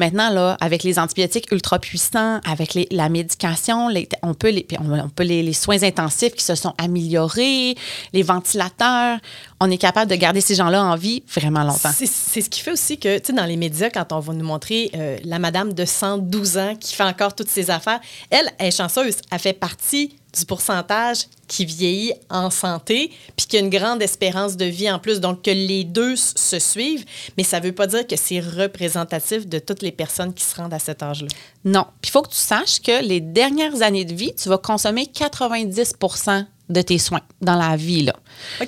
[0.00, 3.88] Maintenant, là, avec les antibiotiques ultra puissants, avec les, la médication,
[4.22, 7.74] on peut, les, on, peut les, soins intensifs qui se sont améliorés,
[8.14, 9.18] les ventilateurs,
[9.60, 11.90] on est capable de garder ces gens-là en vie vraiment longtemps.
[11.92, 12.06] C'est
[12.40, 14.90] ce qui fait aussi que, tu sais, dans les médias, quand on va nous montrer
[14.94, 18.70] euh, la madame de 112 ans qui fait encore toutes ses affaires, elle, elle est
[18.70, 19.16] chanceuse.
[19.30, 24.56] Elle fait partie du pourcentage qui vieillit en santé, puis qui a une grande espérance
[24.56, 25.20] de vie en plus.
[25.20, 27.04] Donc, que les deux se suivent,
[27.36, 30.56] mais ça ne veut pas dire que c'est représentatif de toutes les personnes qui se
[30.56, 31.28] rendent à cet âge-là?
[31.64, 31.86] Non.
[32.00, 35.06] Puis, il faut que tu saches que les dernières années de vie, tu vas consommer
[35.06, 35.94] 90
[36.70, 38.02] de tes soins dans la vie.
[38.02, 38.14] Là.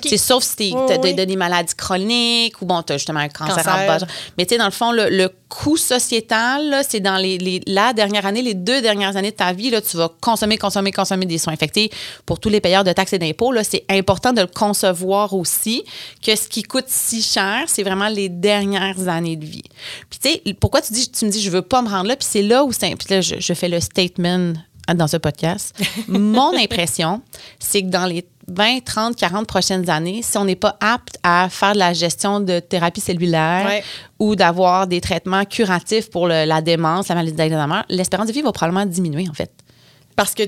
[0.03, 3.63] C'est sauf si tu as des maladies chroniques ou bon, tu as justement un cancer,
[3.63, 4.07] cancer.
[4.37, 8.41] Mais tu sais, dans le fond, le, coût sociétal, c'est dans les, la dernière année,
[8.41, 11.55] les deux dernières années de ta vie, là, tu vas consommer, consommer, consommer des soins.
[11.55, 11.91] Fait
[12.25, 15.83] pour tous les payeurs de taxes et d'impôts, c'est important de le concevoir aussi
[16.25, 19.63] que ce qui coûte si cher, c'est vraiment les dernières années de vie.
[20.09, 22.15] Puis tu sais, pourquoi tu, dis, tu me dis, je veux pas me rendre là,
[22.15, 22.95] puis c'est là où c'est.
[22.95, 24.53] Puis là, je, je fais le statement
[24.95, 25.75] dans ce podcast.
[26.07, 27.21] Mon impression,
[27.59, 31.47] c'est que dans les 20, 30, 40 prochaines années, si on n'est pas apte à
[31.49, 33.81] faire de la gestion de thérapie cellulaire
[34.19, 38.51] ou d'avoir des traitements curatifs pour la démence, la maladie d'Alzheimer, l'espérance de vie va
[38.51, 39.51] probablement diminuer, en fait.
[40.15, 40.43] Parce que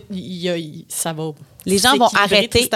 [0.89, 1.31] ça va
[1.65, 2.69] les gens vont arrêter.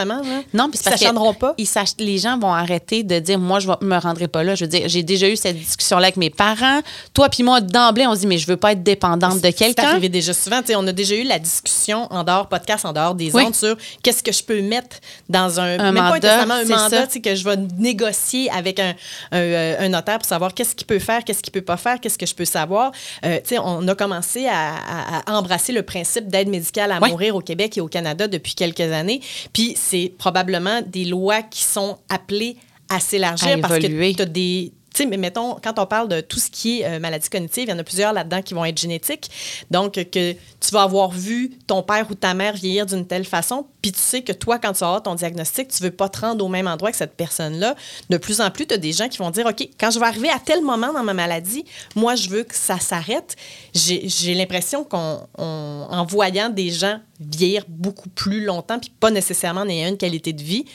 [0.54, 1.54] Non, puis parce qu'ils pas.
[1.58, 1.67] Ils
[1.99, 4.56] les gens vont arrêter de dire moi je ne me rendrai pas là.
[4.56, 6.82] Je veux dire, j'ai déjà eu cette discussion là avec mes parents.
[7.13, 9.84] Toi puis moi d'emblée on se dit mais je veux pas être dépendante de quelqu'un.
[9.84, 13.15] C'est arrivé déjà souvent, on a déjà eu la discussion en dehors podcast en dehors
[13.15, 14.97] des ondes sur qu'est-ce que je peux mettre
[15.28, 18.93] dans un, un mandat, un mandat que je vais négocier avec un,
[19.34, 22.17] euh, un, notaire pour savoir qu'est-ce qu'il peut faire, qu'est-ce qu'il peut pas faire, qu'est-ce
[22.17, 22.91] que je peux savoir.
[23.25, 27.78] Euh, on a commencé à, à embrasser le principe d'aide médicale à mourir au Québec
[27.78, 29.21] et au Canada depuis quelques années.
[29.53, 32.57] Puis c'est probablement des lois qui sont appelées
[32.89, 36.21] à s'élargir parce que tu as des tu sais, mais mettons, quand on parle de
[36.21, 38.65] tout ce qui est euh, maladie cognitive, il y en a plusieurs là-dedans qui vont
[38.65, 39.30] être génétiques.
[39.69, 43.65] Donc, que tu vas avoir vu ton père ou ta mère vieillir d'une telle façon,
[43.82, 46.43] puis tu sais que toi, quand tu as ton diagnostic, tu veux pas te rendre
[46.43, 47.75] au même endroit que cette personne-là.
[48.10, 50.06] De plus en plus, tu as des gens qui vont dire, OK, quand je vais
[50.06, 53.36] arriver à tel moment dans ma maladie, moi, je veux que ça s'arrête.
[53.73, 59.69] J'ai l'impression qu'en en voyant des gens vieillir beaucoup plus longtemps, puis pas nécessairement en
[59.69, 60.65] ayant une qualité de vie,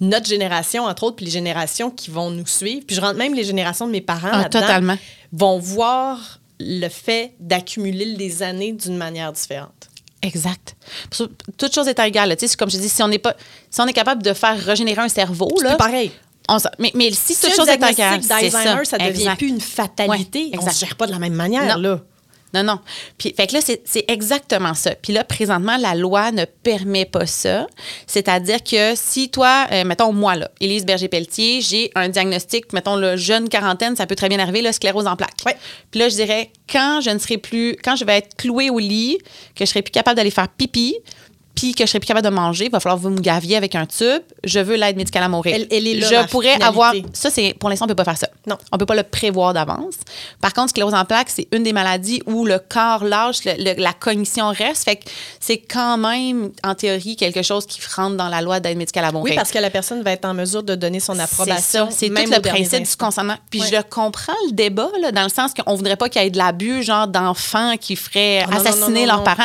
[0.00, 3.34] notre génération, entre autres, puis les générations qui vont nous suivre, puis je rentre même
[3.34, 4.80] les générations de mes parents ah,
[5.32, 9.88] vont voir le fait d'accumuler les années d'une manière différente.
[10.22, 10.76] Exact.
[11.10, 13.34] Toute chose étant égale, tu sais, comme je dis, si on n'est pas,
[13.70, 16.12] si on est capable de faire régénérer un cerveau, là, pareil.
[16.78, 18.84] mais, mais, si toute chose est égale, c'est ça.
[18.84, 20.52] ça devient plus une fatalité.
[20.58, 22.00] on ne se gère pas de la même manière, là.
[22.54, 22.80] Non, non.
[23.18, 24.94] Puis, fait que là, c'est exactement ça.
[24.94, 27.66] Puis là, présentement, la loi ne permet pas ça.
[28.06, 33.16] C'est-à-dire que si toi, euh, mettons, moi, là, Élise Berger-Pelletier, j'ai un diagnostic, mettons, le
[33.16, 35.40] jeune quarantaine, ça peut très bien arriver, la sclérose en plaques.
[35.46, 35.56] Ouais.
[35.90, 38.78] Puis là, je dirais, quand je ne serai plus, quand je vais être clouée au
[38.78, 39.18] lit,
[39.54, 40.96] que je serai plus capable d'aller faire pipi,
[41.54, 43.56] puis que je serais plus capable de manger, il va falloir que vous me gaviez
[43.56, 44.22] avec un tube.
[44.44, 45.54] Je veux l'aide médicale à mourir.
[45.70, 46.94] Elle, est là, je pourrais avoir.
[47.12, 48.28] Ça, c'est pour l'instant, on peut pas faire ça.
[48.46, 48.56] Non.
[48.72, 49.94] On peut pas le prévoir d'avance.
[50.40, 54.48] Par contre, sclérose en plaques, c'est une des maladies où le corps lâche, la cognition
[54.48, 54.84] reste.
[54.84, 55.04] Fait que
[55.40, 59.12] c'est quand même, en théorie, quelque chose qui rentre dans la loi d'aide médicale à
[59.12, 59.32] mourir.
[59.32, 61.88] Oui, parce que la personne va être en mesure de donner son approbation.
[61.90, 63.36] C'est tout le principe du consentement.
[63.50, 66.30] Puis je comprends le débat, là, dans le sens qu'on voudrait pas qu'il y ait
[66.30, 69.42] de l'abus, genre d'enfants qui feraient ah, assassiner leurs parents.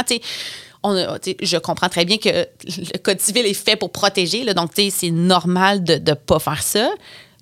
[0.96, 5.12] Je comprends très bien que le Code civil est fait pour protéger, là, donc c'est
[5.12, 6.90] normal de ne pas faire ça.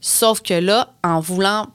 [0.02, 1.68] Sauf que là, en voulant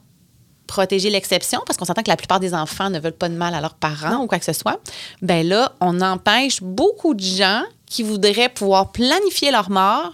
[0.67, 3.53] protéger l'exception, parce qu'on s'entend que la plupart des enfants ne veulent pas de mal
[3.53, 4.79] à leurs parents ou quoi que ce soit,
[5.21, 10.13] ben là, on empêche beaucoup de gens qui voudraient pouvoir planifier leur mort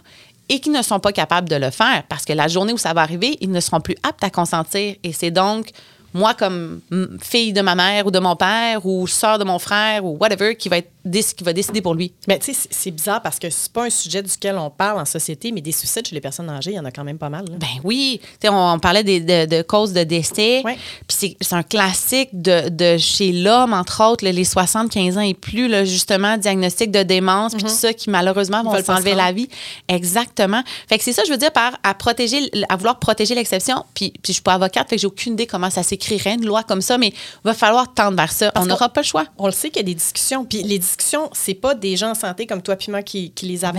[0.49, 2.93] et qui ne sont pas capables de le faire parce que la journée où ça
[2.93, 4.95] va arriver, ils ne seront plus aptes à consentir.
[5.03, 5.69] Et c'est donc
[6.13, 6.81] moi, comme
[7.21, 10.55] fille de ma mère ou de mon père ou sœur de mon frère ou whatever,
[10.55, 12.13] qui va être qui va décider pour lui.
[12.27, 15.05] Mais tu sais, c'est bizarre parce que c'est pas un sujet duquel on parle en
[15.05, 17.29] société, mais des suicides chez les personnes âgées, il y en a quand même pas
[17.29, 17.45] mal.
[17.49, 18.19] Ben oui.
[18.45, 20.63] On, on, parlait des, de, causes de décès.
[21.07, 25.67] Puis c'est un classique de, de chez l'homme, entre autres, les 75 ans et plus,
[25.67, 27.73] là, justement, diagnostic de démence, puis tout mm-hmm.
[27.73, 29.49] ça qui malheureusement vont s'enlever la vie.
[29.87, 30.61] Exactement.
[30.87, 33.85] Fait que c'est ça, je veux dire, par à protéger, à vouloir protéger l'exception.
[33.93, 36.45] Puis, puis je suis pas avocate, fait que j'ai aucune idée comment ça s'écrirait, une
[36.45, 38.51] loi comme ça, mais il va falloir tendre vers ça.
[38.55, 39.25] on n'aura pas le choix.
[39.37, 40.45] On le sait qu'il y a des discussions.
[40.45, 40.96] Puis les discussions,
[41.33, 43.73] c'est pas des gens en santé comme toi puis moi qui, qui les ben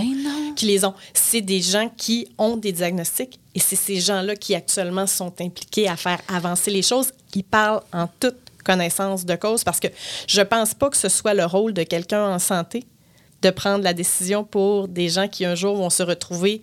[0.55, 0.93] qui les ont.
[1.13, 5.87] C'est des gens qui ont des diagnostics et c'est ces gens-là qui actuellement sont impliqués
[5.87, 7.11] à faire avancer les choses.
[7.35, 9.87] Ils parlent en toute connaissance de cause parce que
[10.27, 12.85] je pense pas que ce soit le rôle de quelqu'un en santé
[13.41, 16.61] de prendre la décision pour des gens qui un jour vont se retrouver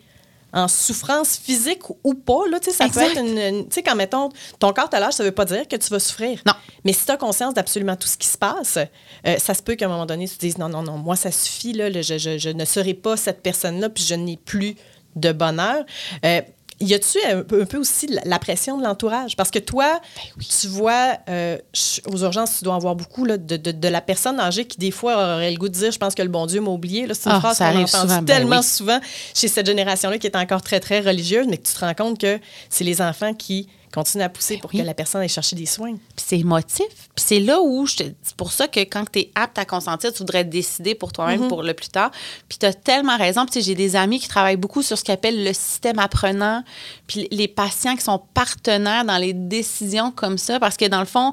[0.56, 2.48] en souffrance physique ou pas.
[2.50, 3.68] Là, ça peut être une.
[3.68, 6.00] Tu sais, quand mettons, ton corps à l'âge, ça veut pas dire que tu vas
[6.00, 6.40] souffrir.
[6.46, 6.54] Non.
[6.82, 8.78] Mais si tu as conscience d'absolument tout ce qui se passe,
[9.26, 11.14] euh, ça se peut qu'à un moment donné, tu te dises non, non, non, moi,
[11.14, 14.76] ça suffit, là, je, je, je, ne serai pas cette personne-là, puis je n'ai plus
[15.14, 15.84] de bonheur.
[16.24, 16.40] Euh,
[16.80, 19.36] y a-tu un peu, un peu, aussi la pression de l'entourage?
[19.36, 21.56] Parce que toi, ben tu vois, euh,
[22.12, 24.78] aux urgences, tu dois en voir beaucoup là, de, de, de, la personne âgée qui,
[24.78, 27.06] des fois, aurait le goût de dire Je pense que le bon Dieu m'a oublié.
[27.14, 29.00] C'est une ah, phrase qu'on entend souvent, ben tellement souvent
[29.34, 32.18] chez cette génération-là qui est encore très, très religieuse, mais que tu te rends compte
[32.18, 35.64] que c'est les enfants qui continue à pousser pour que la personne aille chercher des
[35.64, 35.94] soins.
[35.94, 36.86] Puis c'est émotif.
[37.14, 40.18] Puis c'est là où, c'est pour ça que quand tu es apte à consentir, tu
[40.18, 41.48] voudrais décider pour toi-même mm-hmm.
[41.48, 42.10] pour le plus tard.
[42.46, 43.46] Puis tu as tellement raison.
[43.46, 46.62] Puis j'ai des amis qui travaillent beaucoup sur ce qu'ils appellent le système apprenant.
[47.06, 51.06] Puis les patients qui sont partenaires dans les décisions comme ça, parce que dans le
[51.06, 51.32] fond,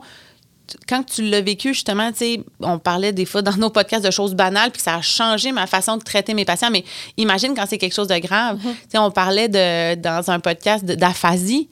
[0.88, 4.12] quand tu l'as vécu, justement, tu sais, on parlait des fois dans nos podcasts de
[4.12, 6.71] choses banales, puis ça a changé ma façon de traiter mes patients.
[6.71, 6.86] Mais
[7.17, 8.58] imagine quand c'est quelque chose de grave.
[8.58, 8.73] Mm-hmm.
[8.73, 11.67] Tu sais, on parlait de, dans un podcast d'aphasie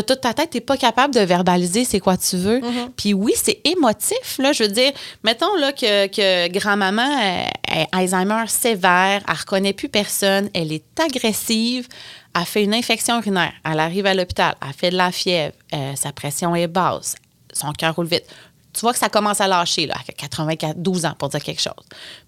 [0.00, 2.60] toute ta tête, t'es pas capable de verbaliser c'est quoi tu veux.
[2.60, 2.90] Mm-hmm.
[2.96, 4.52] Puis oui, c'est émotif, là.
[4.52, 4.92] Je veux dire,
[5.24, 7.46] mettons là, que, que grand-maman
[7.92, 11.88] Alzheimer sévère, elle reconnaît plus personne, elle est agressive,
[12.34, 15.94] elle fait une infection urinaire, elle arrive à l'hôpital, elle fait de la fièvre, euh,
[15.94, 17.14] sa pression est basse,
[17.52, 18.24] son cœur roule vite.
[18.72, 21.62] Tu vois que ça commence à lâcher, là, à 94, 12 ans, pour dire quelque
[21.62, 21.72] chose.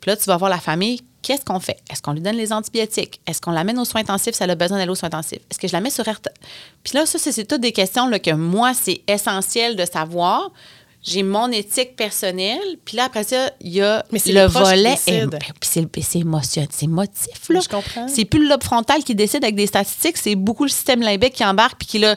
[0.00, 1.78] Puis là, tu vas voir la famille Qu'est-ce qu'on fait?
[1.90, 3.20] Est-ce qu'on lui donne les antibiotiques?
[3.26, 4.34] Est-ce qu'on l'amène aux soins intensifs?
[4.34, 5.40] Si elle a besoin d'aller aux soins intensifs?
[5.50, 6.28] Est-ce que je la mets sur RT?
[6.84, 10.50] Puis là, ça, c'est toutes des questions là, que moi, c'est essentiel de savoir.
[11.02, 12.76] J'ai mon éthique personnelle.
[12.84, 14.96] Puis là, après ça, il y a le volet.
[15.06, 15.38] Ben,
[15.90, 17.48] puis c'est émotionnel, c'est motif.
[17.48, 17.60] Là.
[17.60, 18.08] Je comprends.
[18.08, 21.34] C'est plus le lobe frontal qui décide avec des statistiques, c'est beaucoup le système limbique
[21.34, 22.16] qui embarque puis qui, là,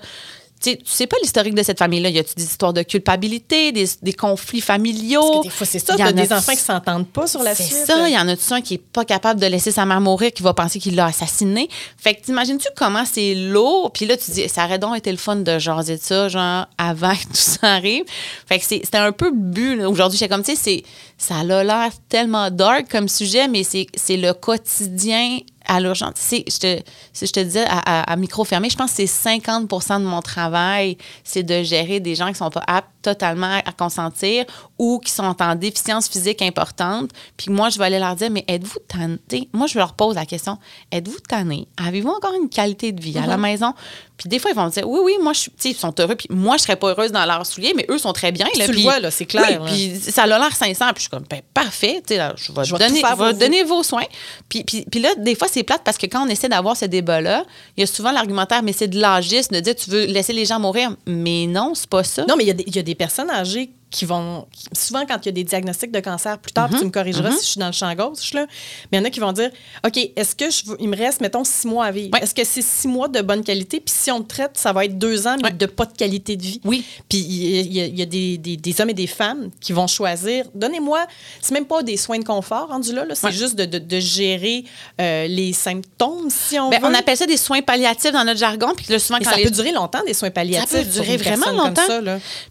[0.62, 2.10] tu sais pas l'historique de cette famille-là.
[2.10, 5.42] Y a-tu des histoires de culpabilité, des, conflits familiaux?
[5.44, 5.96] des fois, c'est ça.
[5.98, 7.68] Il y a des enfants qui s'entendent pas sur la suite.
[7.68, 8.08] C'est ça.
[8.08, 10.44] Il y en a-tu un qui est pas capable de laisser sa mère mourir, qui
[10.44, 11.68] va penser qu'il l'a assassiné?
[11.98, 13.92] Fait que t'imagines-tu comment c'est lourd?
[13.92, 16.68] Puis là, tu dis, ça aurait donc été le fun de jaser de ça, genre,
[16.78, 18.04] avant que tout ça arrive.
[18.48, 19.84] Fait que c'était un peu le but.
[19.86, 20.84] Aujourd'hui, j'ai comme, tu sais,
[21.18, 25.40] ça a l'air tellement dark comme sujet, mais c'est le quotidien
[25.72, 26.14] à l'urgence.
[26.30, 26.82] Je te,
[27.14, 29.70] je te disais à, micro fermé, je pense que c'est 50
[30.02, 34.46] de mon travail, c'est de gérer des gens qui sont pas aptes totalement à consentir
[34.78, 37.12] ou qui sont en déficience physique importante.
[37.38, 39.50] Puis moi, je vais aller leur dire, mais êtes-vous tanné?
[39.54, 40.58] Moi, je leur pose la question,
[40.92, 41.68] êtes-vous tanné?
[41.78, 43.44] Avez-vous encore une qualité de vie à la mhm.
[43.44, 43.74] maison?
[44.22, 46.14] Puis des fois, ils vont me dire, oui, oui, moi, je suis, ils sont heureux.
[46.14, 48.46] Puis moi, je serais pas heureuse dans leurs souliers, mais eux sont très bien.
[48.56, 49.64] Là, tu le vois, là, c'est clair.
[49.66, 50.94] puis ça a l'air sincère.
[50.94, 52.04] Puis je suis comme, ben, parfait.
[52.08, 53.02] je vais, je donner,
[53.34, 54.06] donner vos soins.
[54.48, 56.86] Puis, puis, puis, là, des fois, c'est plate parce que quand on essaie d'avoir ce
[56.86, 60.34] débat-là, il y a souvent l'argumentaire, mais c'est de l'agisme de dire, tu veux laisser
[60.34, 60.96] les gens mourir.
[61.08, 62.24] Mais non, c'est pas ça.
[62.28, 64.48] Non, mais il y, y, a des personnes âgées qui vont.
[64.74, 66.92] Souvent, quand il y a des diagnostics de cancer, plus tard, tu me mhm.
[66.92, 67.36] corrigeras mhm.
[67.36, 68.48] si je suis dans le champ gauche, là,
[68.92, 69.52] mais il y en a qui vont dire
[69.86, 72.62] OK, est-ce que je, il me reste, mettons, six mois à vivre Est-ce que c'est
[72.62, 73.82] six mois de bonne qualité?
[73.82, 76.38] Puis si on te traite, ça va être deux ans, mais de pas de qualité
[76.38, 76.62] de vie.
[76.64, 76.86] Oui.
[77.10, 81.06] Puis il y a, des, des, hommes et des femmes qui vont choisir donnez-moi,
[81.42, 84.64] c'est même pas des soins de confort rendu là, là c'est juste de, de, gérer
[85.00, 86.88] euh, les symptômes, si on ben, veut.
[86.88, 88.74] On appelle ça des soins palliatifs dans notre jargon.
[88.76, 90.70] Puis là, souvent, quand ça peut durer longtemps, des soins palliatifs.
[90.70, 91.86] Ça peut durer vraiment longtemps.
[91.86, 92.02] Ça,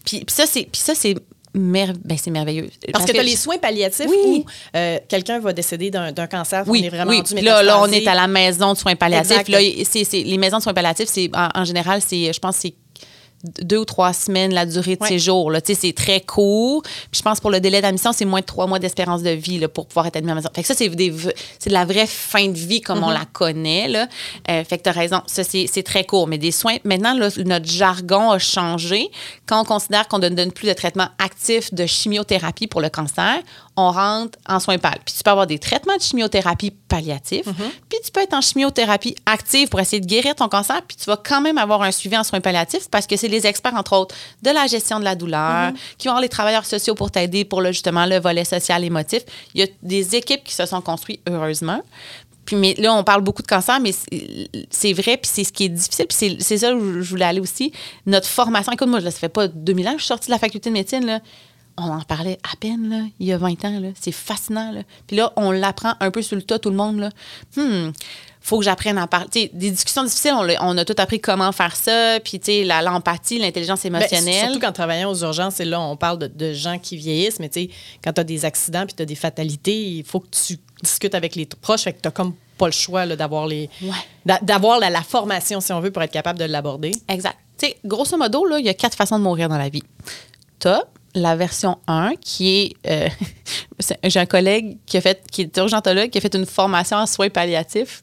[0.05, 1.15] puis, puis ça, c'est
[1.53, 2.69] ben, c'est merveilleux.
[2.93, 6.63] Parce, que, tu as les soins palliatifs où euh, quelqu'un va décéder d'un cancer.
[6.67, 7.23] Oui, on est vraiment oui.
[7.41, 9.47] Là, là, on est à la maison de soins palliatifs.
[9.47, 12.73] Là, les maisons de soins palliatifs, c'est en, en, général, je pense, c'est
[13.43, 15.51] deux ou trois semaines la durée de séjour.
[15.63, 16.83] C'est très court.
[16.83, 19.59] Puis je pense pour le délai d'admission, c'est moins de trois mois d'espérance de vie
[19.59, 20.49] là, pour pouvoir être admis à la maison.
[20.53, 23.13] Fait que ça, c'est de la vraie fin de vie comme on mm-hmm.
[23.13, 23.87] la connaît.
[23.87, 24.07] Là.
[24.49, 25.21] Euh, fait que tu as raison.
[25.27, 26.27] Ça, c'est très court.
[26.27, 29.09] Mais des soins, maintenant, notre jargon a changé.
[29.45, 33.39] Quand on considère qu'on ne donne plus de traitement actif de chimiothérapie pour le cancer,
[33.77, 34.97] on rentre en soins pal.
[35.05, 37.69] Puis tu peux avoir des traitements de chimiothérapie palliatifs, Mm-hmm.
[37.89, 41.05] puis tu peux être en chimiothérapie active pour essayer de guérir ton cancer, puis tu
[41.05, 43.93] vas quand même avoir un suivi en soins palliatifs parce que c'est les experts, entre
[43.93, 45.75] autres, de la gestion de la douleur, Mm-hmm.
[45.97, 49.23] qui vont avoir les travailleurs sociaux pour t'aider pour le, justement le volet social émotif.
[49.53, 51.81] Il y a des équipes qui se sont construites, heureusement.
[52.43, 53.91] Puis, mais là, on parle beaucoup de cancer, mais
[54.71, 57.25] c'est- vrai, puis c'est ce qui est difficile, puis c'est- c'est ça où je voulais
[57.25, 57.71] aller aussi.
[58.07, 60.31] Notre formation, écoute, moi, là, ça fait pas 2000 ans que je suis sortie de
[60.31, 61.19] la faculté de médecine, là.
[61.77, 63.81] On en parlait à peine, là, il y a 20 ans.
[63.99, 64.81] C'est fascinant, là.
[65.07, 67.09] Puis là, on l'apprend un peu sur le tas, tout le monde, là.
[67.55, 67.91] Hmm,
[68.41, 69.49] faut que j'apprenne à parler.
[69.53, 74.45] Des discussions difficiles, on, a tout appris comment faire ça, puis, l'empathie, l'intelligence Ben, émotionnelle.
[74.45, 77.49] surtout qu'en travaillant aux urgences, et là, on parle de, de gens qui vieillissent, mais
[78.03, 81.15] quand tu as des accidents puis tu as des fatalités, il faut que tu discutes
[81.15, 84.37] avec les proches, fait que tu comme pas le choix d'avoir les Ouais.
[84.43, 86.91] d'avoir la, la formation, si on veut, pour être capable de l'aborder.
[87.07, 87.37] Exact.
[87.85, 89.83] Grosso modo, il y a quatre façons de mourir dans la vie.
[90.65, 90.83] As
[91.15, 92.73] la version 1 qui est.
[92.89, 93.07] euh,
[94.03, 97.05] J'ai un collègue qui, a fait, qui est urgentologue qui a fait une formation en
[97.05, 98.01] soins palliatifs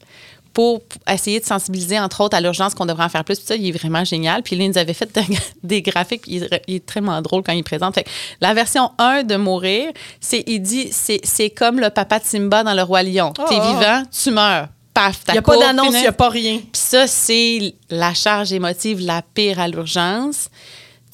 [0.53, 3.37] pour essayer de sensibiliser, entre autres, à l'urgence qu'on devrait en faire plus.
[3.37, 4.41] Puis ça, il est vraiment génial.
[4.41, 5.09] Puis là, il nous avait fait
[5.63, 7.93] des graphiques, puis il, est- tellement drôle quand il présente.
[7.95, 8.09] Fait que
[8.41, 12.73] la version 1 de mourir, c'est il dit c'est comme le papa de Simba dans
[12.73, 13.31] Le Roi Lion.
[13.33, 13.67] T'es Oh, oh.
[13.77, 14.67] vivant, tu meurs.
[14.91, 16.57] Paf, Il n'y a pas d'annonce, il n'y a pas rien.
[16.57, 20.49] puis ça, c'est la charge émotive la pire à l'urgence.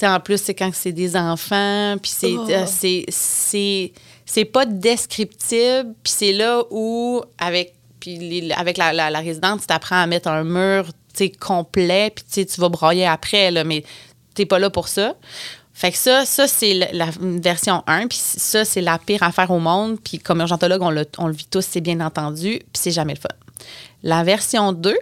[0.03, 2.47] En plus, c'est quand c'est des enfants, puis c'est, Oh.
[2.49, 3.93] euh, c'est, c'est,
[4.25, 9.67] c'est pas descriptible, puis c'est là où, avec, les- avec la, la, la résidente, tu
[9.67, 10.87] t'apprends à mettre un mur
[11.39, 13.83] complet, puis tu vas broyer après, là, mais
[14.33, 15.15] t'es pas là pour ça.
[15.73, 19.49] Fait que ça, ça c'est la, la version 1, puis ça, c'est la pire affaire
[19.51, 22.65] au monde, puis comme urgentologue, on le, on le vit tous, c'est bien entendu, puis
[22.73, 23.29] c'est jamais le fun.
[24.03, 24.93] La version 2,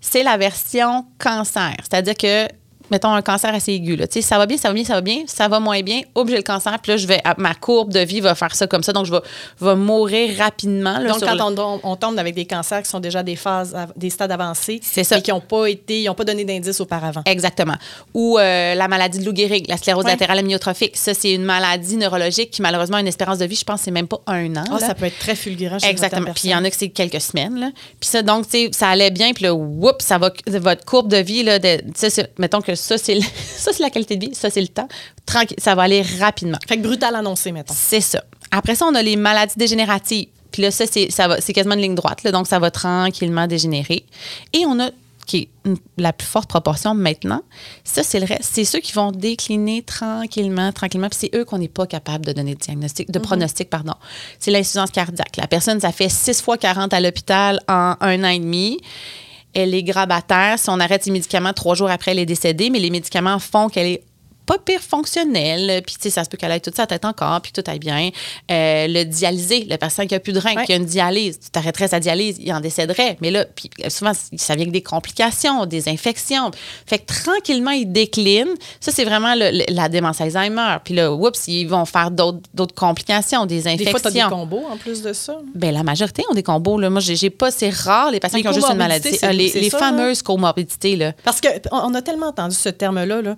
[0.00, 1.74] c'est la version cancer.
[1.80, 2.48] C'est-à-dire que,
[2.92, 3.96] mettons, un cancer assez aigu.
[3.96, 4.06] Là.
[4.08, 6.02] Ça va bien, ça va bien, ça va bien, ça va moins bien.
[6.14, 6.78] Oups, j'ai le cancer.
[6.80, 8.92] Puis là, je vais, ma courbe de vie va faire ça comme ça.
[8.92, 10.98] Donc, je vais, mourir rapidement.
[10.98, 13.34] là, Donc, quand le- on, tombe- on tombe avec des cancers qui sont déjà des
[13.36, 15.18] phases, des stades avancés, C'est ça.
[15.18, 17.22] et qui n'ont pas été, ils n'ont pas donné d'indice auparavant.
[17.24, 17.74] Exactement.
[18.14, 20.10] Ou euh, la maladie de Lou Gehrig, la sclérose Ouais.
[20.12, 20.96] latérale amyotrophique.
[20.96, 23.90] Ça, c'est une maladie neurologique qui, malheureusement, a une espérance de vie, je pense, c'est
[23.90, 24.64] même pas un an.
[24.70, 26.32] Ah, ça peut être très fulgurant chez Exactement.
[26.34, 27.58] Puis il y en a que c'est quelques semaines.
[27.58, 27.70] Là.
[28.00, 29.32] Puis ça, donc, tu sais, ça allait bien.
[29.32, 31.80] Puis là, whoop, ça va, votre courbe de vie, là, de,
[32.38, 33.20] mettons que ça, c'est le-
[33.56, 34.88] ça, c'est la qualité de vie, ça, c'est le temps.
[35.26, 36.58] Tranquille, ça va aller rapidement.
[36.66, 37.74] Fait que brutal annoncé, mettons.
[37.76, 38.22] C'est ça.
[38.50, 40.26] Après ça, on a les maladies dégénératives.
[40.50, 42.22] Puis là, ça, c'est, ça va, c'est quasiment une ligne droite.
[42.24, 44.04] Là, donc, ça va tranquillement dégénérer.
[44.52, 44.90] Et on a,
[45.24, 45.48] qui est
[45.96, 47.40] la plus forte proportion maintenant,
[47.84, 48.50] ça, c'est le reste.
[48.52, 51.08] C'est ceux qui vont décliner tranquillement, tranquillement.
[51.08, 53.94] Puis c'est eux qu'on n'est pas capable de donner de diagnostic, de pronostic, pardon.
[54.38, 55.36] C'est l'insuffisance cardiaque.
[55.38, 58.78] La personne, ça fait 6 fois 40 à l'hôpital en un an et demi.
[59.54, 60.58] Elle est grabataire.
[60.58, 62.70] Si on arrête ses médicaments, trois jours après, elle est décédée.
[62.70, 64.02] Mais les médicaments font qu'elle est
[64.46, 65.82] pas pire fonctionnelle.
[65.86, 67.70] Puis, tu sais, ça se peut qu'elle ait toute sa tête encore, puis que tout
[67.70, 68.10] aille bien.
[68.50, 70.64] Euh, le dialysé, le patient qui a plus de rein, Ouais.
[70.64, 73.16] qui a une dialyse, tu t'arrêterais sa dialyse, il en décéderait.
[73.20, 76.50] Mais là, puis euh, souvent, ça vient avec des complications, des infections.
[76.86, 78.48] Fait que tranquillement, il décline.
[78.80, 80.76] Ça, c'est vraiment le- le- la démence Alzheimer.
[80.84, 83.90] Puis là, oups, ils vont faire d'autres complications, des Des infections.
[83.90, 85.38] fois, tu as des combos en plus de ça.
[85.54, 86.78] Ben, la majorité ont des combos.
[86.78, 86.90] Là.
[86.90, 89.18] Moi, j'ai pas, c'est rare les patients Les qui ont juste une maladie.
[89.22, 90.96] Euh, les ça, fameuses comorbidités.
[90.96, 91.12] Là.
[91.24, 93.36] Parce qu'on on a tellement entendu ce terme-là, là.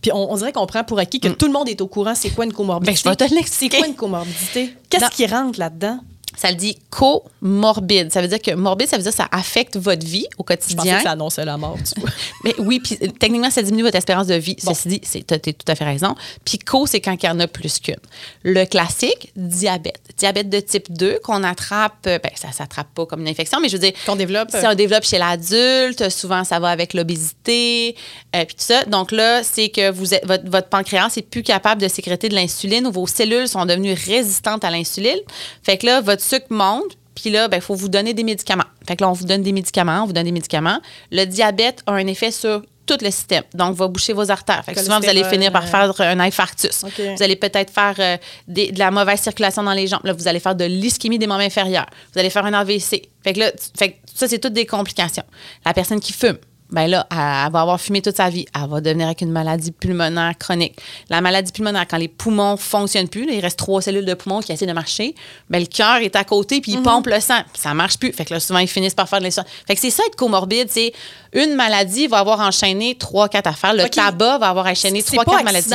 [0.00, 2.14] Puis on, on dirait qu'on prend pour acquis que tout le monde est au courant
[2.14, 2.92] c'est quoi une comorbidité.
[2.92, 4.74] Ben, je vais te C'est quoi une comorbidité?
[4.90, 6.00] Qu'est-ce qui rentre là-dedans?
[6.36, 8.12] Ça le dit comorbide.
[8.12, 10.54] Ça veut dire que morbide, ça veut dire que ça affecte votre vie au Je
[10.54, 10.96] pensais quotidien.
[10.98, 11.76] que ça annonçait la mort.
[11.82, 12.10] tu vois.
[12.44, 14.56] Mais oui, puis euh, techniquement, ça diminue votre espérance de vie.
[14.64, 14.74] Bon.
[14.74, 16.14] Ceci dit, tu as tout à fait raison.
[16.44, 17.96] Puis co, c'est quand il y en a plus qu'une.
[18.42, 20.00] Le classique, diabète.
[20.16, 23.68] Diabète de type 2 qu'on attrape, euh, ben, ça s'attrape pas comme une infection, mais
[23.68, 24.50] je veux dire, Qu'on développe.
[24.50, 27.94] si on développe chez l'adulte, souvent ça va avec l'obésité,
[28.34, 28.84] euh, puis tout ça.
[28.84, 32.34] Donc là, c'est que vous êtes, votre, votre pancréas n'est plus capable de sécréter de
[32.34, 35.18] l'insuline ou vos cellules sont devenues résistantes à l'insuline.
[35.62, 38.64] Fait que là, votre sucre monte, puis là, il faut vous donner des médicaments.
[38.86, 40.80] Fait que là, on vous donne des médicaments, on vous donne des médicaments.
[41.10, 43.42] Le diabète a un effet sur tout le système.
[43.52, 44.62] Donc, va boucher vos artères.
[44.64, 45.64] Fait que souvent, vous allez finir par
[45.96, 46.84] faire un infarctus.
[47.16, 50.02] Vous allez peut-être faire euh, des- de la mauvaise circulation dans les jambes.
[50.04, 51.86] Là, vous allez faire de l'ischémie des membres inférieurs.
[52.12, 53.08] Vous allez faire un AVC.
[53.24, 55.24] Fait que là, fait que ça, c'est toutes des complications.
[55.64, 56.38] La personne qui fume,
[56.70, 58.46] ben là, elle, elle va avoir fumé toute sa vie.
[58.54, 60.76] Elle va devenir avec une maladie pulmonaire chronique.
[61.10, 64.40] La maladie pulmonaire, quand les poumons fonctionnent plus, là, il reste trois cellules de poumons
[64.40, 65.14] qui essaient de marcher,
[65.48, 67.40] ben le cœur est à côté puis il pompe le sang.
[67.52, 68.12] Puis ça marche plus.
[68.12, 69.50] Fait que là, souvent, ils finissent par faire de l'insuffisance.
[69.66, 70.68] Fait que c'est ça être comorbide.
[70.70, 70.92] C'est
[71.32, 73.74] une maladie va avoir enchaîné trois, quatre affaires.
[73.74, 75.68] Le tabac va avoir enchaîné C'est trois, quatre maladies.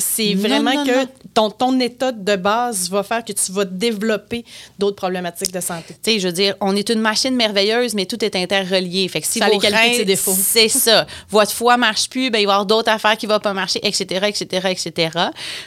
[0.00, 1.06] c'est Non, vraiment non, que non.
[1.34, 4.44] Ton, ton état de base va faire que tu vas développer
[4.78, 5.94] d'autres problématiques de santé.
[6.02, 9.06] Tu sais, je veux dire, on est une machine merveilleuse, mais tout est interrelié.
[9.08, 11.06] Fait que si Ça vos les qualités reins, C'est ça.
[11.30, 13.80] Votre foie marche plus, ben, il va y avoir d'autres affaires qui vont pas marcher,
[13.86, 15.18] etc., etc., etc.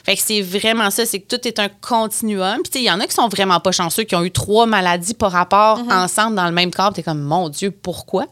[0.03, 2.57] Fait que c'est vraiment ça, c'est que tout est un continuum.
[2.63, 5.13] Puis, il y en a qui sont vraiment pas chanceux, qui ont eu trois maladies
[5.13, 6.03] par rapport mm-hmm.
[6.03, 6.93] ensemble dans le même corps.
[6.93, 8.25] T'es comme, mon Dieu, pourquoi?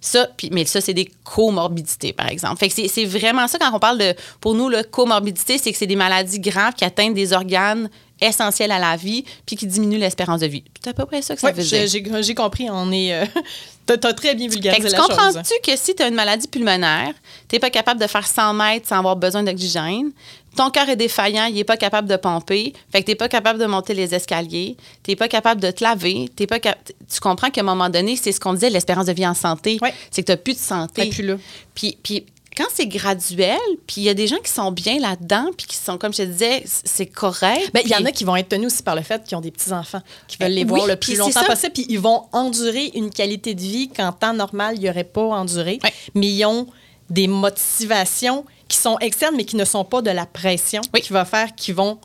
[0.00, 2.58] Ça, puis, mais ça, c'est des comorbidités, par exemple.
[2.58, 5.78] Fait que c'est vraiment ça quand on parle de, pour nous, le comorbidité, c'est que
[5.78, 7.88] c'est des maladies graves qui atteignent des organes
[8.20, 10.64] essentiels à la vie, puis qui diminuent l'espérance de vie.
[10.82, 12.22] C'est à peu près ça que ça veut dire.
[12.22, 12.68] J'ai compris.
[12.70, 13.14] On est.
[13.14, 13.26] Euh,
[13.86, 17.12] t'as très bien vulgarisé la comprends-tu que si tu as une maladie pulmonaire,
[17.48, 20.10] tu n'es pas capable de faire 100 mètres sans avoir besoin d'oxygène,
[20.56, 23.28] ton cœur est défaillant, il n'est pas capable de pomper, fait que tu n'es pas
[23.28, 27.20] capable de monter les escaliers, tu n'es pas capable de te laver, t'es pas tu
[27.20, 29.78] comprends qu'à un moment donné, c'est ce qu'on disait, l'espérance de vie en santé,
[30.10, 31.08] c'est que tu n'as plus de santé.
[31.10, 31.36] Plus là.
[31.74, 32.24] Puis, puis
[32.56, 35.76] quand c'est graduel, puis il y a des gens qui sont bien là-dedans, puis qui
[35.76, 37.70] sont, comme je te disais, c'est correct.
[37.74, 39.42] Ben, il y en a qui vont être tenus aussi par le fait qu'ils ont
[39.42, 42.92] des petits-enfants, qui veulent les ben voir le plus longtemps possible, puis ils vont endurer
[42.94, 45.78] une qualité de vie qu'en temps normal, il n'y aurait pas enduré.
[46.14, 46.66] Mais ils ont
[47.10, 51.24] des motivations qui sont externes, mais qui ne sont pas de la pression, qui va
[51.24, 51.98] faire qu'ils vont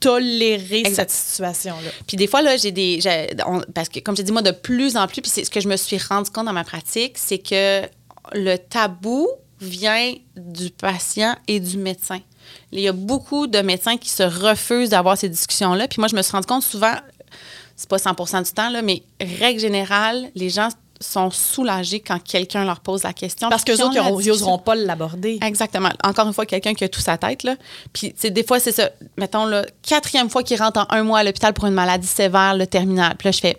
[0.00, 1.90] tolérer cette situation-là.
[2.06, 3.00] Puis des fois, là, j'ai des.
[3.74, 5.68] parce que, comme je dis, moi, de plus en plus, puis c'est ce que je
[5.68, 7.82] me suis rendu compte dans ma pratique, c'est que
[8.32, 9.26] le tabou
[9.60, 12.20] vient du patient et du médecin.
[12.72, 15.88] Il y a beaucoup de médecins qui se refusent d'avoir ces discussions-là.
[15.88, 16.94] Puis moi, je me suis rendu compte souvent,
[17.76, 20.68] c'est pas 100 du temps, là, mais règle générale, les gens
[21.00, 23.48] sont soulagés quand quelqu'un leur pose la question.
[23.48, 25.38] Parce que autres, ils n'oseront pas l'aborder.
[25.42, 25.90] Exactement.
[26.02, 27.44] Encore une fois, quelqu'un qui a tout sa tête.
[27.44, 27.56] Là.
[27.92, 28.90] Puis, des fois, c'est ça.
[29.16, 32.54] Mettons, la quatrième fois qu'il rentre en un mois à l'hôpital pour une maladie sévère,
[32.54, 33.14] le terminal.
[33.16, 33.58] Puis là, je fais,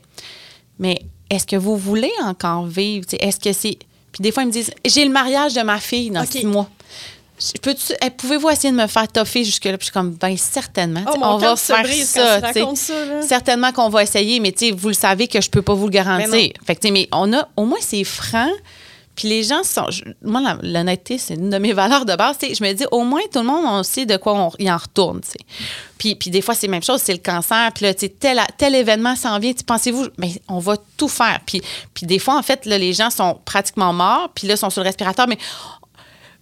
[0.80, 3.06] mais est-ce que vous voulez encore vivre?
[3.20, 3.78] Est-ce que c'est
[4.20, 6.70] puis des fois, ils me disent J'ai le mariage de ma fille dans six mois.
[7.66, 9.78] Eh, pouvez-vous essayer de me faire toffer jusque-là?
[9.78, 11.06] Puis je suis comme, bien, certainement.
[11.08, 12.42] Oh, on va faire ça.
[12.42, 12.52] ça
[13.26, 15.92] certainement qu'on va essayer, mais vous le savez que je ne peux pas vous le
[15.92, 16.52] garantir.
[16.66, 18.52] Fait que, mais on a, au moins, c'est franc.
[19.20, 19.88] Puis les gens sont.
[20.24, 22.38] moi, l'honnêteté, c'est une de mes valeurs de base.
[22.42, 24.78] Je me dis, au moins, tout le monde, on sait de quoi on, il en
[24.78, 25.20] retourne.
[25.98, 27.70] Puis, puis des fois, c'est la même chose, c'est le cancer.
[27.76, 29.52] Puis là, tel, tel événement s'en vient.
[29.68, 31.42] Pensez-vous, mais on va tout faire.
[31.46, 31.62] Puis,
[31.94, 34.30] puis des fois, en fait, là, les gens sont pratiquement morts.
[34.34, 35.28] Puis là, sont sur le respirateur.
[35.28, 35.38] Mais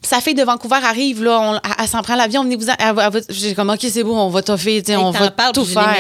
[0.04, 2.68] sa fille de Vancouver arrive, là, elle, s'en prend l'avion, venez vous
[3.30, 5.98] J'ai comme, OK, c'est bon, on va toffer, on va tout faire.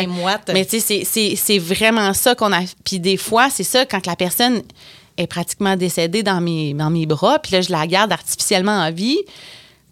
[0.53, 1.03] Mais tu sais,
[1.36, 2.59] c'est vraiment ça qu'on a.
[2.84, 4.61] Puis des fois, c'est ça, quand la personne
[5.18, 8.91] est pratiquement décédée dans mes, dans mes bras, puis là, je la garde artificiellement en
[8.91, 9.18] vie.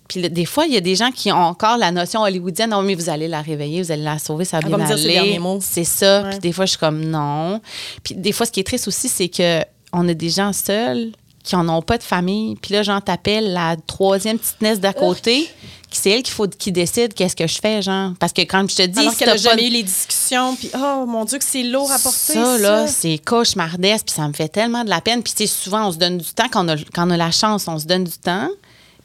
[0.08, 2.84] Puis des fois, il y a des gens qui ont encore la notion hollywoodienne, non,
[2.84, 5.40] mais vous allez la réveiller, vous allez la sauver, ça va bien aller.
[5.62, 6.28] C'est ça.
[6.30, 7.60] Puis des fois, je suis comme non.
[8.04, 9.62] Puis des fois, ce qui est triste aussi, c'est que
[9.94, 11.12] on a des gens seuls
[11.46, 12.56] qui n'en ont pas de famille.
[12.62, 15.48] Puis là, j'en t'appelle la troisième petite nièce d'à côté
[15.96, 18.12] c'est elle qu'il faut qui décide qu'est-ce que je fais, genre.
[18.20, 19.00] Parce que quand je te dis.
[19.00, 22.00] Alors qu'elle n'a jamais eu les discussions, puis oh mon Dieu, que c'est lourd à
[22.00, 22.34] porter.
[22.34, 25.24] Ça, là, c'est cauchemardesque, puis ça me fait tellement de la peine.
[25.24, 26.48] Puis, tu sais, souvent, on se donne du temps.
[26.52, 28.50] Quand on, a, quand on a la chance, on se donne du temps.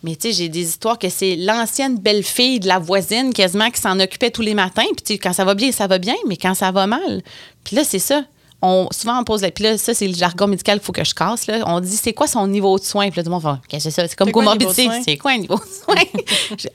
[0.03, 3.81] Mais tu sais, j'ai des histoires que c'est l'ancienne belle-fille de la voisine quasiment qui
[3.81, 4.87] s'en occupait tous les matins.
[4.97, 7.23] Puis tu sais, quand ça va bien, ça va bien, mais quand ça va mal.
[7.65, 8.25] Puis là, c'est ça
[8.63, 9.51] on, souvent, on pose la.
[9.51, 11.47] Puis là, ça, c'est le jargon médical qu'il faut que je casse.
[11.47, 11.63] Là.
[11.67, 13.11] On dit, c'est quoi son niveau de soin?
[13.11, 13.91] Puis là, tout le monde va, ça?
[13.91, 14.89] C'est comme comorbidité.
[15.05, 16.03] C'est quoi un niveau de soin?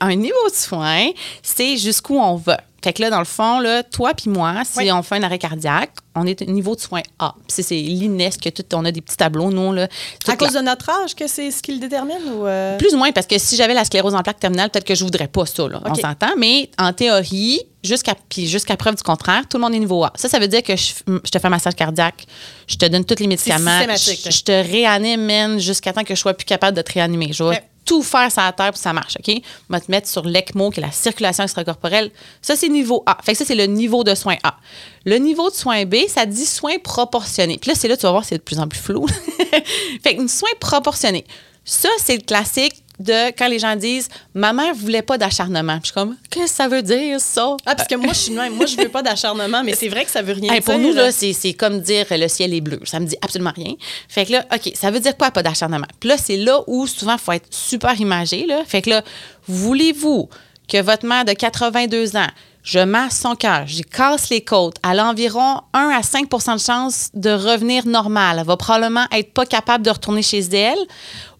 [0.00, 1.10] un niveau de soin,
[1.42, 2.60] c'est jusqu'où on va.
[2.86, 5.40] Fait que là, dans le fond, là, toi puis moi, si on fait un arrêt
[5.40, 7.34] cardiaque, on est au niveau de soins A.
[7.48, 9.72] C'est l'INES que tout, on a des petits tableaux, nous.
[9.72, 9.88] Là,
[10.28, 12.22] à cause de notre âge que c'est ce qui le détermine?
[12.32, 12.78] Ou euh?
[12.78, 15.02] Plus ou moins, parce que si j'avais la sclérose en plaques terminale, peut-être que je
[15.02, 15.66] voudrais pas ça.
[15.66, 16.36] Là, On s'entend.
[16.38, 20.12] Mais en théorie, jusqu'à jusqu'à preuve du contraire, tout le monde est niveau A.
[20.14, 20.92] Ça, ça veut dire que je,
[21.28, 22.24] te fais un massage cardiaque,
[22.68, 26.34] je te donne tous les médicaments, je, je, te réanime jusqu'à temps que je sois
[26.34, 27.32] plus capable de te réanimer.
[27.32, 27.42] Je
[27.86, 29.34] tout faire sur la terre pour ça marche, OK?
[29.70, 32.10] On va te mettre sur l'ECMO, qui est la circulation extracorporelle.
[32.42, 33.16] Ça, c'est niveau A.
[33.22, 34.56] Fait que ça, c'est le niveau de soin A.
[35.04, 37.58] Le niveau de soin B, ça dit soins proportionnés.
[37.58, 39.06] Puis là, c'est là, tu vas voir, c'est de plus en plus flou.
[40.02, 41.24] fait que soin proportionné.
[41.64, 45.78] Ça, c'est le classique de quand les gens disent ma mère voulait pas d'acharnement.
[45.80, 48.32] Je suis comme qu'est-ce que ça veut dire ça Ah parce que moi je suis
[48.32, 50.62] même, moi je veux pas d'acharnement mais c'est vrai que ça veut rien dire.
[50.62, 53.74] Pour nous là, c'est, comme dire le ciel est bleu, ça me dit absolument rien.
[54.08, 55.86] Fait que là OK, ça veut dire quoi pas d'acharnement?
[56.00, 58.62] Puis là c'est là où souvent il faut être super imagé là.
[58.66, 59.02] Fait que là
[59.46, 60.28] voulez-vous
[60.68, 62.26] que votre mère de 82 ans
[62.66, 66.60] je masse son cœur, j'y casse les côtes, elle a environ 1 à 5% de
[66.60, 68.38] chance de revenir normal.
[68.40, 70.78] Elle va probablement être pas capable de retourner chez elle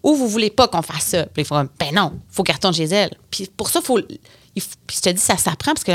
[0.07, 1.25] ou vous voulez pas qu'on fasse ça.
[1.25, 3.11] Puis ils font, ben non, il faut qu'elle retourne chez elle.
[3.29, 4.17] Puis pour ça, faut, puis
[4.55, 5.91] je te dis, ça s'apprend parce que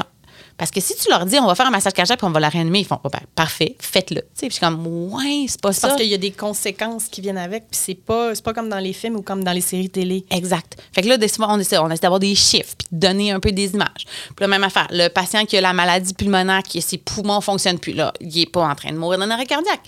[0.59, 2.39] parce que si tu leur dis, on va faire un massage cardiaque puis on va
[2.39, 4.21] la réanimer, ils font, ben, parfait, faites-le.
[4.21, 5.89] Puis je suis comme, ouais, c'est pas ça.
[5.89, 8.79] Parce qu'il y a des conséquences qui viennent avec, puis c'est pas, pas comme dans
[8.79, 10.27] les films ou comme dans les séries télé.
[10.31, 10.77] Exact.
[10.93, 11.17] Fait que là,
[11.49, 14.05] on essaie, on essaie d'avoir des chiffres puis de donner un peu des images.
[14.05, 17.81] Puis la même affaire, le patient qui a la maladie pulmonaire, qui ses poumons fonctionnent
[17.81, 19.81] plus, là, il est pas en train de mourir d'un arrêt cardiaque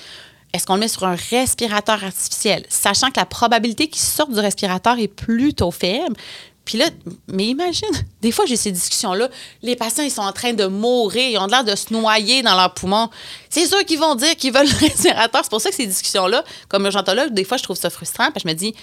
[0.55, 4.39] est-ce qu'on le met sur un respirateur artificiel, sachant que la probabilité qu'il sorte du
[4.39, 6.17] respirateur est plutôt faible.
[6.65, 6.87] Puis là,
[7.27, 7.89] mais imagine,
[8.23, 9.29] des fois, j'ai ces discussions-là.
[9.63, 12.55] Les patients, ils sont en train de mourir, ils ont l'air de se noyer dans
[12.55, 13.11] leurs poumons.
[13.51, 15.41] C'est sûr qu'ils vont dire qu'ils veulent le respirateur.
[15.43, 18.31] C'est pour ça que ces discussions-là, comme urgentologue, des fois, je trouve ça frustrant.
[18.31, 18.75] Parce que je me dis,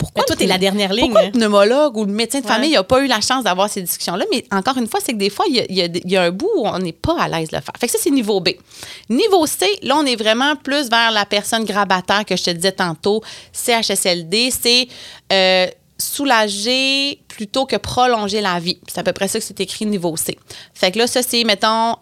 [0.00, 0.24] pourquoi.
[0.24, 1.12] toi, tu es la dernière ligne.
[1.12, 3.82] Pourquoi le pneumologue ou le médecin de famille n'a pas eu la chance d'avoir ces
[3.82, 4.24] discussions-là?
[4.32, 6.78] Mais encore une fois, c'est que des fois, il y, a, un bout où on
[6.78, 7.74] n'est pas à l'aise de le faire.
[7.78, 8.50] Fait que ça, c'est niveau B.
[9.10, 12.72] Niveau C, là, on est vraiment plus vers la personne grabataire que je te disais
[12.72, 13.22] tantôt,
[13.52, 14.50] CHSLD.
[14.50, 14.88] C'est.
[15.32, 15.66] Euh,
[16.00, 18.78] soulager plutôt que prolonger la vie.
[18.88, 20.38] C'est à peu près ça que c'est écrit niveau C.
[20.74, 21.94] Fait que là, ça, c'est, mettons,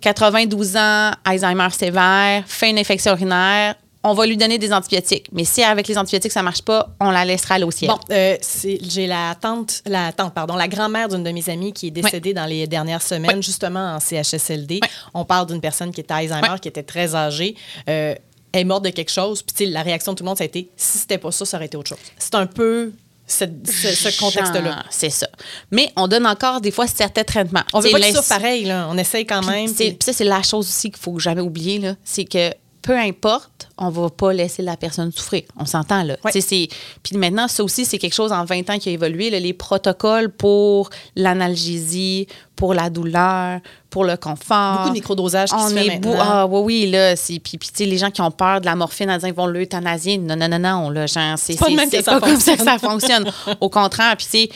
[0.00, 5.28] 92 euh, ans, Alzheimer sévère, fait une infection urinaire, on va lui donner des antibiotiques.
[5.32, 7.90] Mais si avec les antibiotiques, ça marche pas, on la laissera aller au ciel.
[7.90, 8.36] Bon, euh,
[8.82, 12.32] j'ai la tante, la tante, pardon, la grand-mère d'une de mes amies qui est décédée
[12.32, 14.80] dans les dernières semaines, justement en CHSLD.
[15.12, 17.54] On parle d'une personne qui était Alzheimer, qui était très âgée.
[17.88, 18.14] Euh,
[18.52, 19.42] elle est morte de quelque chose.
[19.42, 21.56] Puis la réaction de tout le monde, ça a été si c'était pas ça, ça
[21.56, 21.98] aurait été autre chose.
[22.18, 22.92] C'est un peu
[23.26, 24.84] ce, contexte-là.
[24.90, 25.28] C'est ça.
[25.70, 27.62] Mais on donne encore des fois certains traitements.
[27.72, 28.88] On veut pas que ça pareil, là.
[28.90, 29.72] On essaye quand même.
[29.72, 32.50] Puis ça, c'est la chose aussi qu'il faut jamais oublier, c'est que
[32.82, 35.42] peu importe, on va pas laisser la personne souffrir.
[35.56, 36.16] On s'entend, là.
[36.32, 39.30] Puis maintenant, ça aussi, c'est quelque chose en 20 ans qui a évolué.
[39.30, 42.26] les protocoles pour l'analgésie,
[42.60, 44.76] pour la douleur, pour le confort.
[44.76, 46.16] Beaucoup de microdosage qui se fait maintenant.
[46.20, 48.76] Ah oui, oui, là, puis, puis tu sais, les gens qui ont peur de la
[48.76, 50.18] morphine, en disant qu'ils vont l'euthanasier.
[50.18, 51.66] Non, non, non, non, là, genre, c'est pas,
[52.04, 53.24] pas comme ça que ça fonctionne.
[53.62, 54.50] Au contraire, puis tu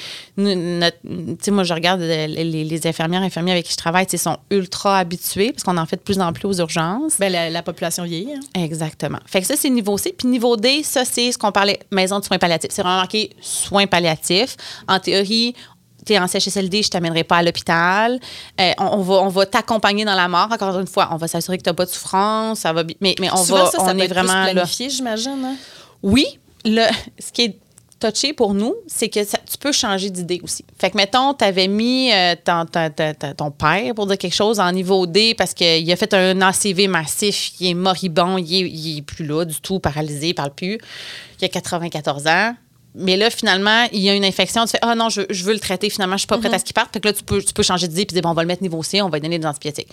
[1.41, 4.37] sais, moi, je regarde les, les, infirmières et infirmiers avec qui je travaille, ils sont
[4.51, 7.19] ultra habitués parce qu'on en fait de plus en plus aux urgences.
[7.19, 8.35] Bien, la, population vieillit.
[8.35, 8.63] Hein.
[8.63, 9.19] Exactement.
[9.25, 10.15] Fait que ça, c'est niveau C.
[10.17, 12.71] Puis niveau D, ça, c'est ce qu'on parlait, maison de soins palliatifs.
[12.71, 14.57] C'est vraiment marqué soins palliatifs.
[14.87, 15.55] En théorie,
[16.05, 18.19] tu es en CHSLD, je t'amènerai pas à l'hôpital.
[18.61, 20.49] Euh, on, va, on va t'accompagner dans la mort.
[20.51, 22.61] Encore une fois, on va s'assurer que tu n'as pas de souffrance.
[22.61, 23.67] Ça va, mais, mais on va.
[23.67, 25.45] Ça, on est vraiment planifié, j'imagine.
[25.45, 25.57] Hein?
[26.03, 26.39] Oui.
[26.67, 26.87] Le,
[27.19, 27.59] ce qui est
[28.01, 30.65] touché pour nous, c'est que tu peux changer d'idée aussi.
[30.79, 32.65] Fait que, mettons, tu avais mis euh, ton,
[33.37, 36.89] ton, père pour dire quelque chose en niveau D parce qu'il a fait un ACV
[36.89, 40.55] massif, il est moribond, il est, il est plus là du tout, paralysé, il parle
[40.55, 40.79] plus.
[41.41, 42.55] Il a 94 ans
[42.97, 44.65] mais là, finalement, il y a une infection.
[44.67, 45.91] Tu fais, ah non, je, veux le traiter.
[45.91, 46.93] Finalement, je suis pas prête à ce qu'il parte.
[46.93, 48.47] Fait que là, tu peux, tu peux changer d'idée puis dire, bon, on va le
[48.47, 49.89] mettre niveau C, on va lui donner des antibiotiques.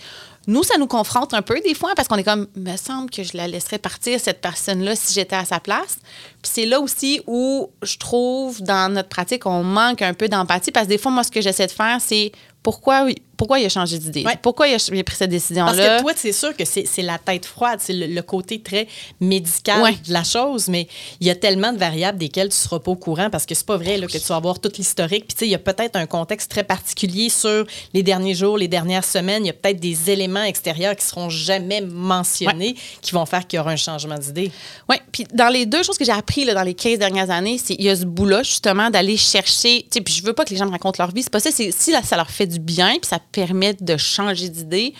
[0.46, 3.24] Nous, ça nous confronte un peu des fois parce qu'on est comme, me semble que
[3.24, 5.98] je la laisserais partir, cette personne-là, si j'étais à sa place.
[6.42, 10.70] Puis c'est là aussi où je trouve, dans notre pratique, on manque un peu d'empathie
[10.70, 12.30] parce que des fois, moi, ce que j'essaie de faire, c'est
[12.62, 14.24] pourquoi, pourquoi il a changé d'idée?
[14.40, 15.72] Pourquoi il a, pris cette décision-là?
[15.74, 18.86] Parce que toi, c'est sûr que c'est la tête froide, c'est le, côté très
[19.20, 20.86] médical de la chose, mais
[21.20, 23.56] il y a tellement de variables desquelles tu ne seras pas au courant parce que
[23.56, 25.26] c'est pas vrai là, que tu vas avoir toute l'historique.
[25.26, 28.56] Puis, tu sais, il y a peut-être un contexte très particulier sur les derniers jours,
[28.58, 29.44] les dernières semaines.
[29.44, 33.56] Il y a peut-être des éléments extérieurs qui seront jamais mentionnés qui vont faire qu'il
[33.56, 34.52] y aura un changement d'idée.
[34.88, 37.74] Oui, puis dans les deux choses que j'ai appris dans les 15 dernières années, c'est
[37.74, 39.82] il y a ce bout-là, justement, d'aller chercher.
[39.82, 41.24] Tu sais, puis je veux pas que les gens me racontent leur vie.
[41.24, 41.50] C'est pas ça.
[41.50, 44.94] Si ça leur fait du bien, puis ça permet de changer d'idée,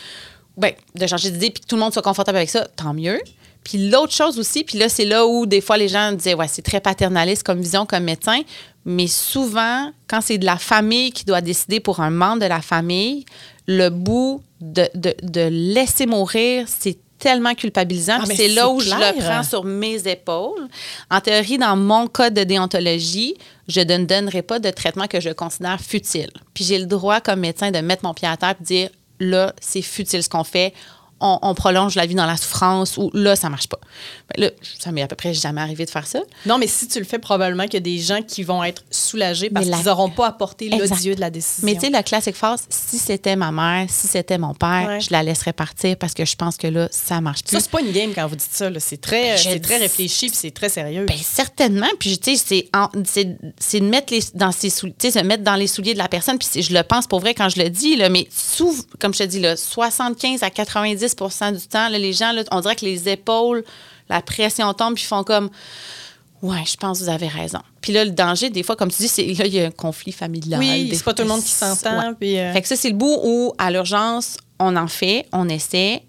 [0.57, 3.21] ben, de changer d'idée, puis que tout le monde soit confortable avec ça, tant mieux.
[3.65, 6.49] Puis l'autre chose aussi, puis là, c'est là où des fois les gens disaient, ouais,
[6.49, 8.41] c'est très paternaliste comme vision, comme médecin,
[8.85, 12.61] mais souvent, quand c'est de la famille qui doit décider pour un membre de la
[12.61, 13.25] famille,
[13.67, 18.19] le bout de, de, laisser mourir, c'est tellement culpabilisant.
[18.21, 20.69] Ah, c'est là où je le prends sur mes épaules.
[21.09, 23.37] En théorie, dans mon code de déontologie,
[23.73, 26.31] je ne donnerai pas de traitement que je considère futile.
[26.55, 29.55] Puis j'ai le droit, comme médecin, de mettre mon pied à terre et dire là,
[29.61, 30.75] c'est futile ce qu'on fait
[31.23, 33.79] on, prolonge la vie dans la souffrance ou là, ça marche pas.
[34.35, 36.21] Ben là, ça m'est à peu près jamais arrivé de faire ça.
[36.47, 38.83] Non, mais si tu le fais, probablement qu'il y a des gens qui vont être
[38.91, 41.67] soulagés parce qu'ils n'auront pas apporté l'odieux de la décision.
[41.67, 45.09] Mais tu sais, la classique phrase, si c'était ma mère, si c'était mon père, je
[45.11, 47.57] la laisserais partir parce que je pense que là, ça marche plus.
[47.57, 48.69] Ça, c'est pas une game quand vous dites ça.
[48.79, 51.05] C'est très, ben, très réfléchi puis c'est très sérieux.
[51.05, 51.87] Bien, certainement.
[51.99, 52.69] Puis, tu sais,
[53.59, 56.39] c'est de mettre, les, dans ses se mettre dans les souliers de la personne.
[56.39, 59.21] Puis, je le pense pour vrai quand je le dis, là, mais sous, comme je
[59.21, 63.65] te dis, là, 75 à 90 du temps, les gens, on dirait que les épaules,
[64.09, 65.51] la pression tombe, puis ils font comme
[66.43, 67.61] Ouais, je pense que vous avez raison.
[67.81, 69.71] Puis là, le danger, des fois, comme tu dis, c'est là, il y a un
[69.71, 70.59] conflit familial.
[70.59, 72.15] Oui, c'est pas tout le monde qui s'entend.
[72.21, 76.03] Euh, fait que ça, c'est le bout où, à l'urgence, on en fait, on essaie,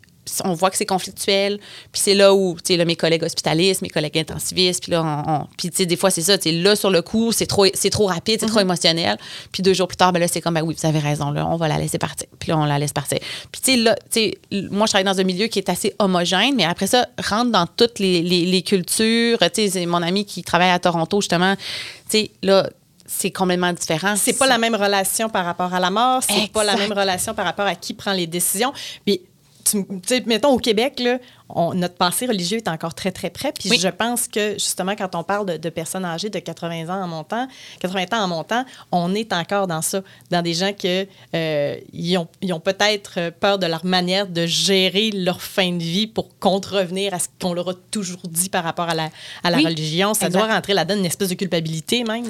[0.44, 1.60] on voit que c'est conflictuel.
[1.92, 5.24] Puis c'est là où, tu sais, là, mes collègues hospitalistes, mes collègues intensivistes, puis là,
[5.28, 7.46] on, puis tu sais, des fois, c'est ça, tu sais, là, sur le coup, c'est
[7.46, 8.68] trop, c'est trop rapide, c'est trop mhm.
[8.68, 9.18] émotionnel.
[9.52, 11.48] Puis deux jours plus tard, ben là, c'est comme, ben oui, vous avez raison, là,
[11.48, 12.28] on va la laisser partir.
[12.40, 13.20] Puis là, on la laisse partir.
[13.52, 14.38] Puis tu sais, là, tu sais,
[14.72, 17.68] moi, je travaille dans un milieu qui est assez homogène, mais après ça, rentre dans
[17.68, 19.38] toutes les, les, cultures.
[19.54, 21.62] Tu sais, mon ami qui travaille à Toronto, justement, tu
[22.10, 22.70] sais, là,
[23.06, 24.16] c'est complètement différent.
[24.16, 27.34] C'est pas la même relation par rapport à la mort, c'est pas la même relation
[27.34, 28.74] par rapport à qui prend les décisions.
[29.06, 29.22] Puis
[29.64, 31.20] tu sais, mettons au Québec, là,
[31.74, 33.52] notre passé religieux est encore très, très près.
[33.52, 37.08] Puis je pense que, justement, quand on parle de, personnes âgées de 80 ans en
[37.08, 37.48] montant,
[37.80, 40.02] 80 ans en montant, on est encore dans ça,
[40.32, 44.46] dans des gens qui euh, ils ont, ils ont peut-être peur de leur manière de
[44.46, 48.64] gérer leur fin de vie pour contrevenir à ce qu'on leur a toujours dit par
[48.64, 49.10] rapport à la,
[49.44, 50.14] à la religion.
[50.14, 52.26] Ça doit rentrer là-dedans une espèce de culpabilité même.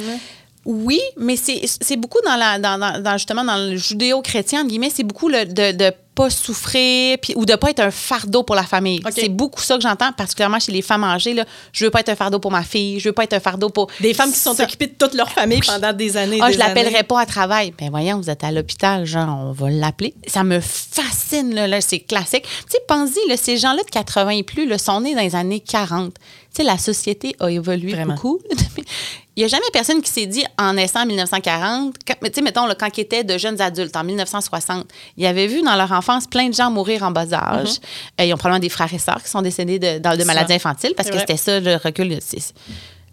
[0.66, 5.28] Oui, mais c'est beaucoup dans, la, dans, dans, justement dans le judéo-chrétien, guillemets, c'est beaucoup
[5.28, 9.02] le, de, de pas souffrir puis, ou de pas être un fardeau pour la famille.
[9.12, 11.34] C'est beaucoup ça que j'entends, particulièrement chez les femmes âgées.
[11.34, 11.46] Là.
[11.72, 13.70] Je veux pas être un fardeau pour ma fille, je veux pas être un fardeau
[13.70, 13.88] pour...
[14.00, 16.40] Des femmes qui sont occupées de toute leur famille pendant des années.
[16.42, 17.74] Ah, je l'appellerai pas à travail.
[17.78, 20.14] Ben voyons, vous êtes à l'hôpital, genre, on va l'appeler.
[20.28, 22.44] Ça me fascine, là, c'est classique.
[22.44, 25.60] Tu sais, pense-y, ces gens-là de 80 et plus là, sont nés dans les années
[25.60, 26.14] 40.
[26.14, 26.22] Tu
[26.58, 28.40] sais, la société a évolué beaucoup.
[29.36, 32.68] Il n'y a jamais personne qui s'est dit en naissant en 1940, tu sais, mettons,
[32.78, 34.86] quand ils étaient de jeunes adultes, en 1960,
[35.18, 37.70] ils avaient vu dans leur enfance plein de gens mourir en bas âge.
[37.70, 38.22] Mm-hmm.
[38.22, 40.94] Euh, ils ont probablement des frères et sœurs qui sont décédés de, de maladies infantiles
[40.96, 42.20] parce que c'était ça le recul.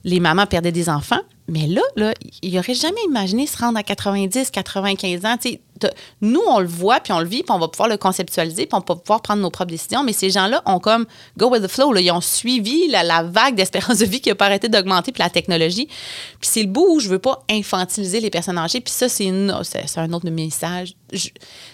[0.05, 1.21] Les mamans perdaient des enfants.
[1.49, 2.13] Mais là, là
[2.43, 5.37] il n'aurait jamais imaginé se rendre à 90, 95 ans.
[6.21, 8.75] Nous, on le voit, puis on le vit, puis on va pouvoir le conceptualiser, puis
[8.75, 10.03] on va pouvoir prendre nos propres décisions.
[10.03, 11.07] Mais ces gens-là ont comme
[11.37, 11.93] go with the flow.
[11.93, 12.01] Là.
[12.01, 15.31] Ils ont suivi la, vague d'espérance de vie qui n'a pas arrêté d'augmenter, puis la
[15.31, 15.87] technologie.
[15.87, 18.81] Puis c'est le bout où je veux pas infantiliser les personnes âgées.
[18.81, 20.95] Puis ça, c'est, un autre message.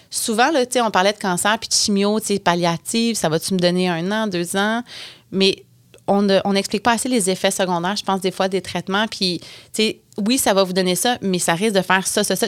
[0.09, 4.11] souvent, là, on parlait de cancer, puis de chimio, palliative, ça va-tu me donner un
[4.11, 4.83] an, deux ans?
[5.31, 5.63] Mais
[6.07, 9.07] on n'explique pas assez les effets secondaires, je pense, des fois, des traitements.
[9.07, 9.41] Puis,
[10.25, 12.47] oui, ça va vous donner ça, mais ça risque de faire ça, ça, ça.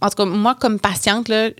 [0.00, 1.50] En tout cas, moi, comme patiente, là,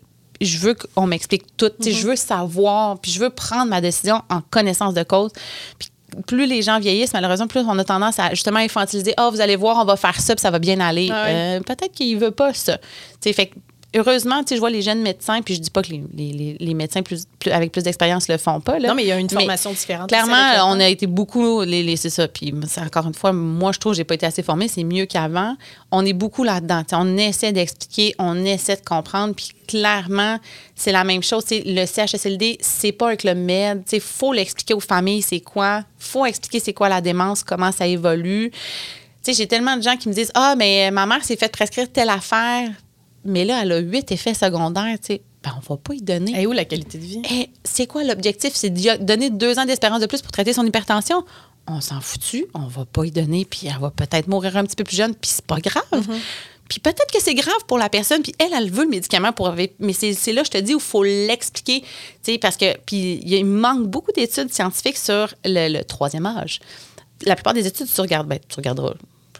[0.40, 1.70] je veux qu'on m'explique tout.
[1.80, 2.04] Je mm-hmm.
[2.04, 5.30] veux savoir, puis je veux prendre ma décision en connaissance de cause.
[5.78, 5.90] Puis
[6.26, 9.14] plus les gens vieillissent, malheureusement, plus on a tendance à justement infantiliser.
[9.16, 11.08] Ah, oh, vous allez voir, on va faire ça, puis ça va bien aller.
[11.12, 12.78] Ah euh, peut-être qu'il ne veut pas ça.
[13.22, 13.52] fait
[13.94, 17.02] heureusement, tu je vois les jeunes médecins, puis je dis pas que les, les, médecins
[17.02, 18.78] plus, avec plus d'expérience le font pas.
[18.78, 18.88] Là.
[18.88, 20.08] Non, mais il y a une formation différente.
[20.08, 22.28] Clairement, on a été beaucoup, les, c'est ça.
[22.28, 25.06] Puis encore une fois, moi, je trouve que j'ai pas été assez formée, c'est mieux
[25.06, 25.56] qu'avant.
[25.90, 26.82] On est beaucoup là-dedans.
[26.92, 30.38] On essaie d'expliquer, on essaie de comprendre, puis clairement,
[30.76, 31.44] c'est la même chose.
[31.50, 33.82] le CHSLD, c'est pas avec le MED.
[33.92, 35.82] Il faut l'expliquer aux familles, c'est quoi.
[35.98, 38.50] faut expliquer c'est quoi la démence, comment ça évolue.
[39.26, 42.08] J'ai tellement de gens qui me disent Ah, mais ma mère s'est fait prescrire telle
[42.08, 42.68] affaire
[43.24, 45.22] mais là, elle a huit effets secondaires, tu sais.
[45.42, 46.40] Ben, on va pas y donner.
[46.40, 47.22] Et où la qualité de vie?
[47.30, 48.52] Et c'est quoi l'objectif?
[48.54, 51.24] C'est de donner deux ans d'espérance de plus pour traiter son hypertension?
[51.66, 54.76] On s'en foutu, on va pas y donner, puis elle va peut-être mourir un petit
[54.76, 55.84] peu plus jeune, puis c'est pas grave.
[55.92, 56.18] Mm-hmm.
[56.68, 59.52] Puis peut-être que c'est grave pour la personne, puis elle, elle veut le médicament pour...
[59.80, 61.88] Mais c'est là, je te dis, où il faut l'expliquer, tu
[62.22, 62.76] sais, parce que...
[62.86, 66.60] Puis il manque beaucoup d'études scientifiques sur le, troisième âge.
[67.26, 68.94] La plupart des études, tu regardes, ben, tu regarderas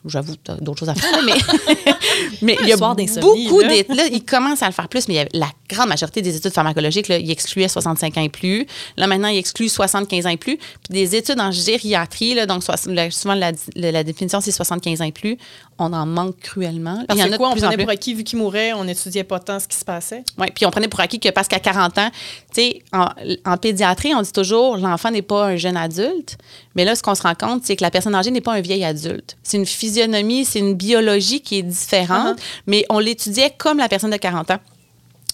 [0.07, 1.33] J'avoue, d'autres choses à faire, mais,
[2.43, 3.95] mais il y a beaucoup d'études.
[3.95, 7.19] Là, ils commencent à le faire plus, mais la grande majorité des études pharmacologiques, là,
[7.19, 8.67] ils excluaient 65 ans et plus.
[8.97, 10.57] Là, maintenant, ils excluent 75 ans et plus.
[10.57, 15.13] Puis des études en gériatrie, là, donc souvent la, la définition, c'est 75 ans et
[15.13, 15.39] plus
[15.81, 17.05] on en manque cruellement.
[17.09, 19.77] Parce quoi, on prenait pour acquis, vu qu'il mourait, on n'étudiait pas tant ce qui
[19.77, 20.23] se passait?
[20.39, 22.11] Oui, puis on prenait pour acquis que parce qu'à 40 ans,
[22.55, 26.37] tu sais, en, pédiatrie, on dit toujours l'enfant n'est pas un jeune adulte.
[26.75, 28.61] Mais là, ce qu'on se rend compte, c'est que la personne âgée n'est pas un
[28.61, 29.37] vieil adulte.
[29.43, 32.63] C'est une physionomie, c'est une biologie qui est différente, uh-huh.
[32.67, 34.59] mais on l'étudiait comme la personne de 40 ans.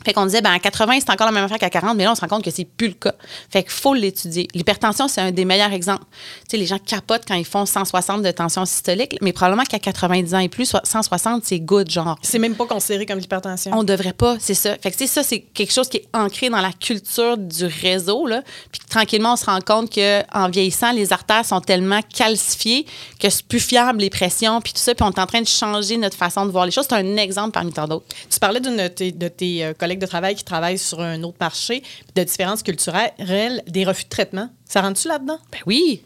[0.07, 2.13] Fait qu'on disait, ben, à 80, c'est encore la même affaire qu'à 40, mais là,
[2.13, 3.15] on se rend compte que c'est plus le cas.
[3.51, 4.47] Fait qu'il faut l'étudier.
[4.55, 6.05] L'hypertension, c'est un des meilleurs exemples.
[6.43, 9.81] Tu sais, les gens capotent quand ils font 160 de tension systolique, mais probablement qu'à
[9.81, 12.17] 90 ans et plus, 160, c'est good, genre.
[12.23, 13.73] C'est même pas considéré comme l'hypertension.
[13.75, 14.77] On devrait pas, c'est ça.
[14.81, 18.43] Fait que, ça, c'est quelque chose qui est ancré dans la culture du réseau, là.
[18.71, 22.87] Puis tranquillement, on se rend compte qu'en vieillissant, les artères sont tellement calcifiées
[23.19, 24.95] que c'est plus fiable, les pressions, puis tout ça.
[24.95, 26.87] Puis on est en train de changer notre façon de voir les choses.
[26.89, 28.07] C'est un exemple parmi tant d'autres.
[28.31, 31.83] Tu parlais de, tes, de tes euh, de travail qui travaillent sur un autre marché,
[32.15, 34.51] de différences culturelles, des refus de traitement.
[34.65, 35.39] Ça rentre-tu là-dedans?
[35.53, 36.03] Ben oui.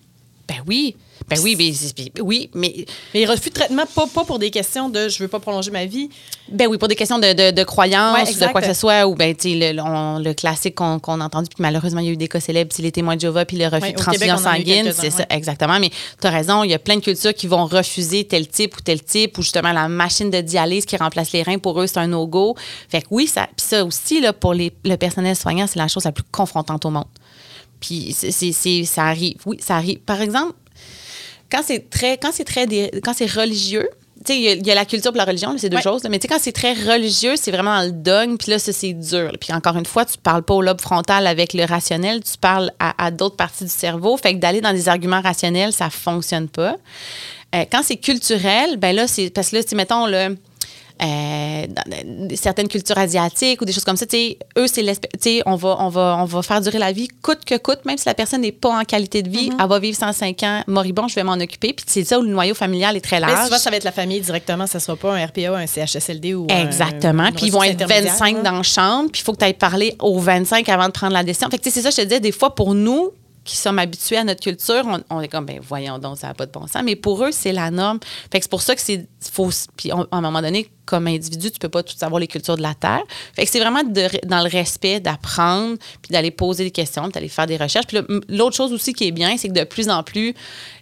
[0.48, 0.96] Ben oui.
[1.30, 2.84] Ben oui, mais, oui, mais.
[3.14, 5.86] Mais refus de traitement, pas, pas pour des questions de je veux pas prolonger ma
[5.86, 6.10] vie.
[6.48, 9.14] Ben oui, pour des questions de, de, de croyance, de quoi que ce soit, ou
[9.14, 12.16] ben, tu sais, le, le, classique qu'on a entendu, puis malheureusement, il y a eu
[12.16, 14.92] des cas célèbres, c'est les témoins de Jéhovah, puis le refus de transfusion sanguine.
[14.92, 15.78] C'est ça, exactement.
[15.78, 18.76] Mais tu as raison, il y a plein de cultures qui vont refuser tel type
[18.76, 21.86] ou tel type, ou justement la machine de dialyse qui remplace les reins, pour eux,
[21.86, 22.56] c'est un no-go.
[22.88, 25.88] Fait que oui, ça, puis ça aussi, là, pour les, le personnel soignant, c'est la
[25.88, 27.04] chose la plus confrontante au monde.
[27.80, 29.36] Puis c'est, ça arrive.
[29.46, 30.00] Oui, ça arrive.
[30.00, 30.54] Par exemple,
[31.50, 32.66] quand c'est très, quand c'est très,
[33.02, 33.88] quand c'est religieux,
[34.24, 36.02] tu sais, il y, a la culture et la religion, c'est deux choses.
[36.04, 38.70] Mais tu sais, quand c'est très religieux, c'est vraiment dans le dogme, puis là, ça,
[38.70, 39.32] c'est dur.
[39.40, 42.70] Puis encore une fois, tu parles pas au lobe frontal avec le rationnel, tu parles
[42.78, 44.18] à, d'autres parties du cerveau.
[44.18, 46.76] Fait que d'aller dans des arguments rationnels, ça fonctionne pas.
[47.54, 50.36] Euh, quand c'est culturel, ben là, c'est parce que là, tu mettons, le
[51.02, 54.06] euh, dans, certaines cultures asiatiques ou des choses comme ça,
[54.58, 57.84] eux, c'est on va, on, va, on va faire durer la vie coûte que coûte,
[57.84, 59.62] même si la personne n'est pas en qualité de vie, mm-hmm.
[59.62, 61.72] elle va vivre 105 ans, moribond, je vais m'en occuper.
[61.72, 63.32] Puis c'est ça où le noyau familial est très large.
[63.34, 65.66] Mais souvent, ça va être la famille directement, ça ne sera pas un RPA, un
[65.66, 67.30] CHSLD ou Exactement.
[67.32, 69.96] puis ils vont être 25 dans la chambre, puis il faut que tu ailles parler
[70.00, 71.48] aux 25 avant de prendre la décision.
[71.50, 73.12] Fait que c'est ça, je te disais, des fois, pour nous,
[73.44, 76.46] qui sommes habitués à notre culture, on, est comme, ben voyons donc, ça n'a pas
[76.46, 76.82] de bon sens.
[76.84, 77.98] Mais pour eux, c'est la norme.
[78.30, 79.50] Fait que c'est pour ça que c'est faut.
[79.76, 82.62] Puis à un moment donné, comme individu, tu peux pas tout savoir les cultures de
[82.62, 83.02] la Terre.
[83.34, 87.46] Fait que c'est vraiment dans le respect d'apprendre, puis d'aller poser des questions, d'aller faire
[87.46, 87.86] des recherches.
[87.86, 90.34] Puis l'autre chose aussi qui est bien, c'est que de plus en plus,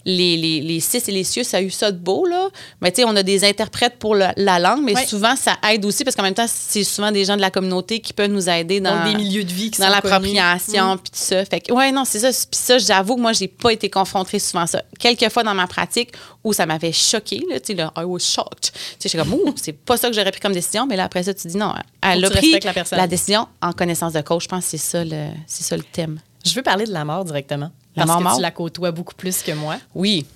[0.06, 2.48] les, les, les et les cieux, ça a eu ça de beau, là.
[2.80, 6.02] Mais tu sais, on a des interprètes pour la langue, mais souvent, ça aide aussi
[6.02, 8.80] parce qu'en même temps, c'est souvent des gens de la communauté qui peuvent nous aider
[8.80, 10.98] dans, des milieux de vie qui dans l'appropriation, mm.
[10.98, 11.44] puis tout ça.
[11.44, 12.30] Fait que, ouais, non, c'est ça.
[12.30, 14.82] Puis ça, j'avoue que moi, j'ai pas été confrontée souvent à ça.
[14.98, 18.70] Quelques fois dans ma pratique où ça m'avait choqué, tu sais, I was shocked.
[18.98, 21.22] Tu sais, comme, ouh, c'est pas ça que j'aurais pris comme décision, mais là, après
[21.22, 24.44] ça, tu dis non, elle a pris la, la, décision en connaissance de cause.
[24.44, 26.20] Je pense que c'est ça, le, ça le thème.
[26.44, 27.70] Je veux parler de la mort directement.
[27.96, 29.76] La parce mort, que tu la côtoies beaucoup plus que moi.
[29.94, 30.26] Oui.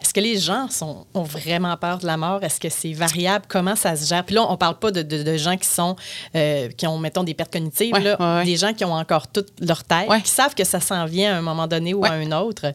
[0.00, 2.42] Est-ce que les gens sont, ont vraiment peur de la mort?
[2.42, 3.44] Est-ce que c'est variable?
[3.46, 4.24] Comment ça se gère?
[4.24, 5.94] Puis là, on parle pas de, de, gens qui sont
[6.34, 9.84] euh, qui ont, mettons, des pertes cognitives, là, des gens qui ont encore toute leur
[9.84, 12.74] tête, qui savent que ça s'en vient à un moment donné ou à un autre.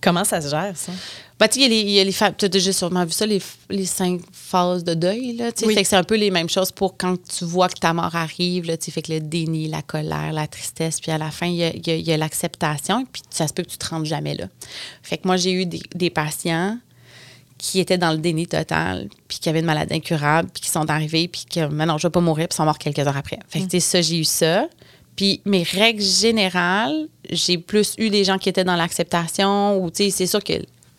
[0.00, 0.92] Comment ça se gère, ça?
[1.38, 4.22] Ben, tu il y a les, tu as déjà sûrement vu ça, les, les cinq
[4.32, 5.36] phases de deuil.
[5.36, 5.74] Là, oui.
[5.74, 8.16] Fait que c'est un peu les mêmes choses pour quand tu vois que ta mort
[8.16, 8.66] arrive.
[8.66, 12.12] Là, fait que le déni, la colère, la tristesse, puis à la fin, il y
[12.12, 14.46] a, l'acceptation, puis ça se peut que tu te rendes jamais là.
[15.02, 16.76] Fait que moi, j'ai eu des, des, patients
[17.56, 20.90] qui étaient dans le déni total, puis qui avaient une maladie incurable, puis qui sont
[20.90, 23.38] arrivés, puis que maintenant, je ne vais pas mourir, puis sont morts quelques heures après.
[23.48, 23.80] Fait que, mm.
[23.80, 24.66] ça, j'ai eu ça.
[25.14, 30.04] Puis mes règles générales, j'ai plus eu des gens qui étaient dans l'acceptation, ou tu
[30.04, 30.54] sais, c'est sûr que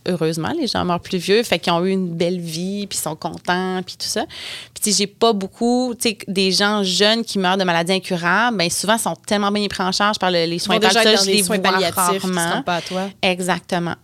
[0.08, 3.16] heureusement, les gens meurent plus vieux, fait qu'ils ont eu une belle vie, puis sont
[3.16, 4.26] contents, puis tout ça.
[4.74, 8.70] Puis j'ai pas beaucoup, tu sais, des gens jeunes qui meurent de maladies incurables, bien
[8.70, 12.26] souvent sont tellement bien pris en charge par les soins palliatifs, les soins palliatifs,
[12.66, 13.10] pas à toi.
[13.22, 13.96] Exactement.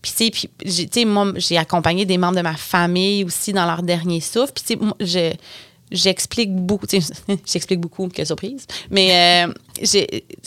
[0.00, 4.20] Puis tu sais, moi j'ai accompagné des membres de ma famille aussi dans leur dernier
[4.20, 4.52] souffle.
[4.52, 5.38] Puis tu sais,
[5.94, 6.86] j'explique beaucoup,
[7.46, 9.52] j'explique beaucoup, quelle surprise, mais euh,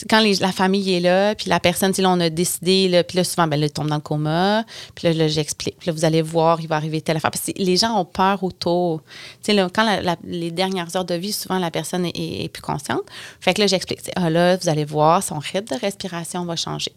[0.08, 3.24] quand la famille est là, puis la personne, là, on a décidé, là, puis là,
[3.24, 6.60] souvent, ben, elle tombe dans le coma, puis là, j'explique, puis là, vous allez voir,
[6.60, 9.02] il va arriver telle affaire, parce que les gens ont peur autour.
[9.42, 13.02] Tu sais, quand les dernières heures de vie, souvent, la personne est, plus consciente.
[13.40, 16.92] Fait que là, j'explique, ah là, vous allez voir, son rythme de respiration va changer.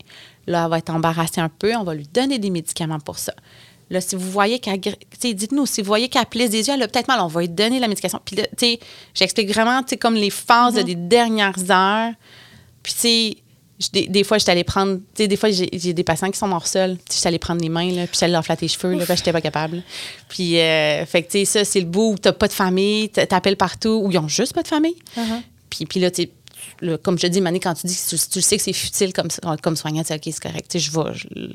[0.48, 3.34] Là, elle va être embarrassée un peu, on va lui donner des médicaments pour ça.
[3.92, 4.80] Là, si vous voyez qu'elle.
[4.80, 7.50] Dites-nous, si vous voyez qu'elle plisse des yeux, elle a peut-être mal, on va lui
[7.50, 8.22] donner la médication.
[8.24, 8.80] Puis, tu sais,
[9.14, 10.84] j'explique vraiment, tu sais, comme les phases mm-hmm.
[10.86, 12.14] des dernières heures.
[12.82, 13.38] Puis, tu sais,
[13.92, 14.96] des, des, fois, j'étais allée prendre.
[15.14, 16.98] Tu sais, des fois, j'ai des patients qui sont morts seuls.
[17.10, 19.34] Je suis allée prendre les mains, là, puis j'allais leur flatter les cheveux, là, j'étais
[19.34, 19.84] pas capable.
[20.30, 23.10] Puis, euh, fait que, tu sais, ça, c'est le bout où t'as pas de famille,
[23.10, 24.96] t'appelles partout, où ils ont juste pas de famille.
[25.18, 25.42] Uh-huh.
[25.70, 26.30] Puis, puis là, tu sais,
[27.04, 29.30] comme je dis, Mané, quand tu dis que tu, sais que c'est futile comme,
[29.62, 30.78] comme soignant, tu OK, c'est correct.
[30.78, 31.50] Je vais.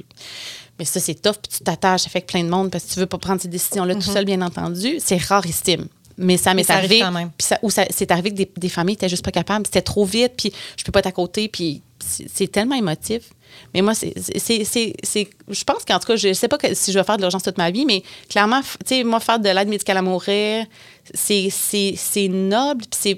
[0.79, 3.07] mais ça, c'est tough, puis tu t'attaches avec plein de monde parce que tu veux
[3.07, 4.15] pas prendre ces décisions-là tout mhm.
[4.15, 4.97] seul, bien entendu.
[4.99, 5.87] C'est rarissime.
[6.19, 7.03] Mais ça m'est arrivé.
[7.37, 9.67] Puis ça, ou ça, c'est arrivé que des, des familles n'étaient juste pas capables.
[9.67, 13.31] C'était trop vite, puis je peux pas côté, puis c'est tellement émotif.
[13.75, 17.05] Mais moi, c'est, je pense qu'en tout cas, je ne sais pas si je vais
[17.05, 19.97] faire de l'urgence toute ma vie, mais clairement, tu sais, moi, faire de l'aide médicale
[19.99, 20.67] à mourir,
[21.15, 23.15] c'est, noble, puis c'est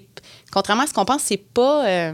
[0.50, 1.86] contrairement à ce qu'on pense, c'est pas.
[1.86, 2.12] Euh,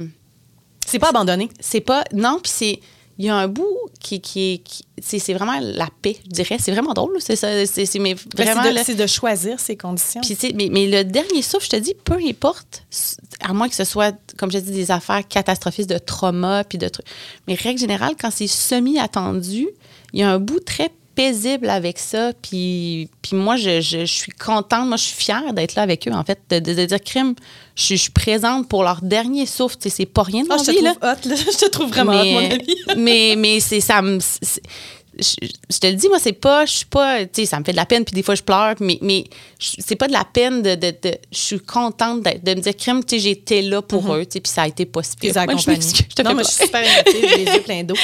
[0.87, 1.49] c'est pas abandonné.
[1.61, 2.05] C'est pas.
[2.13, 2.81] Non, puis c'est.
[3.17, 4.61] Il y a un bout qui, qui,
[5.01, 6.57] c'est vraiment la paix, je dirais.
[6.59, 7.17] C'est vraiment drôle.
[7.21, 7.65] C'est ça.
[7.65, 8.63] C'est mais vraiment.
[8.85, 10.21] C'est de, choisir ses conditions.
[10.21, 12.83] Puis mais, mais le dernier souffle, je te dis, peu importe,
[13.41, 16.89] à moins que ce soit, comme je dis, des affaires catastrophistes de trauma, puis de
[16.89, 17.07] trucs.
[17.47, 19.69] Mais règle générale, quand c'est semi-attendu,
[20.13, 22.33] il y a un bout très paisible avec ça.
[22.43, 26.13] Puis, puis moi, je, je, suis contente, moi, je suis fière d'être là avec eux,
[26.13, 27.35] en fait, de, de, dire, crime,
[27.77, 29.77] je, suis présente pour leur dernier souffle.
[29.81, 31.37] C'est pas rien de ah, je vie, te Trouve hot, là.
[31.53, 32.77] Je te trouve vraiment mais, hot, mon ami.
[32.97, 34.19] mais, mais c'est ça me
[35.19, 37.73] je, te le dis, moi, c'est pas, je suis pas, tu sais, ça me fait
[37.73, 39.25] de la peine, puis des fois, je pleure, mais, mais
[39.59, 43.05] c'est pas de la peine de, de, de je suis contente de, me dire, crime,
[43.05, 44.21] tu sais, j'étais là pour mm-hmm.
[44.21, 45.33] eux, tu sais, puis ça a été possible.
[45.35, 47.95] Moi, je, je te non, moi, je suis super émotive, j'ai les yeux pleins d'eau.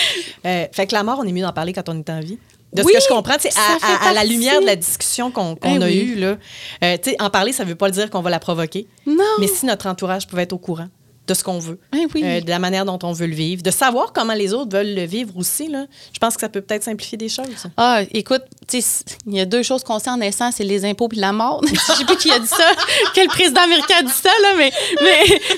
[0.44, 2.38] Euh, fait que la mort, on est mieux d'en parler quand on est en vie.
[2.72, 5.90] De ce que je comprends, à, à, la lumière de la discussion qu'on ben a
[5.90, 6.36] eue, là,
[6.84, 8.86] euh, en parler, ça ne veut pas dire qu'on va la provoquer.
[9.06, 9.24] Non.
[9.40, 10.88] Mais si notre entourage pouvait être au courant
[11.26, 13.70] de ce qu'on veut, ben euh, de la manière dont on veut le vivre, de
[13.70, 16.82] savoir comment les autres veulent le vivre aussi, là, je pense que ça peut peut-être
[16.82, 17.66] simplifier des choses.
[17.76, 18.42] Ah, écoute,
[18.72, 21.62] il y a deux choses qu'on sait en essence, c'est les impôts et la mort.
[21.72, 22.70] je sais plus qui a dit ça,
[23.14, 24.72] quel président américain a dit ça, là, mais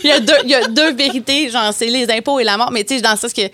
[0.05, 2.71] il y, a deux, y a deux vérités, genre, c'est les impôts et la mort.
[2.71, 3.51] Mais tu sais, dans ce que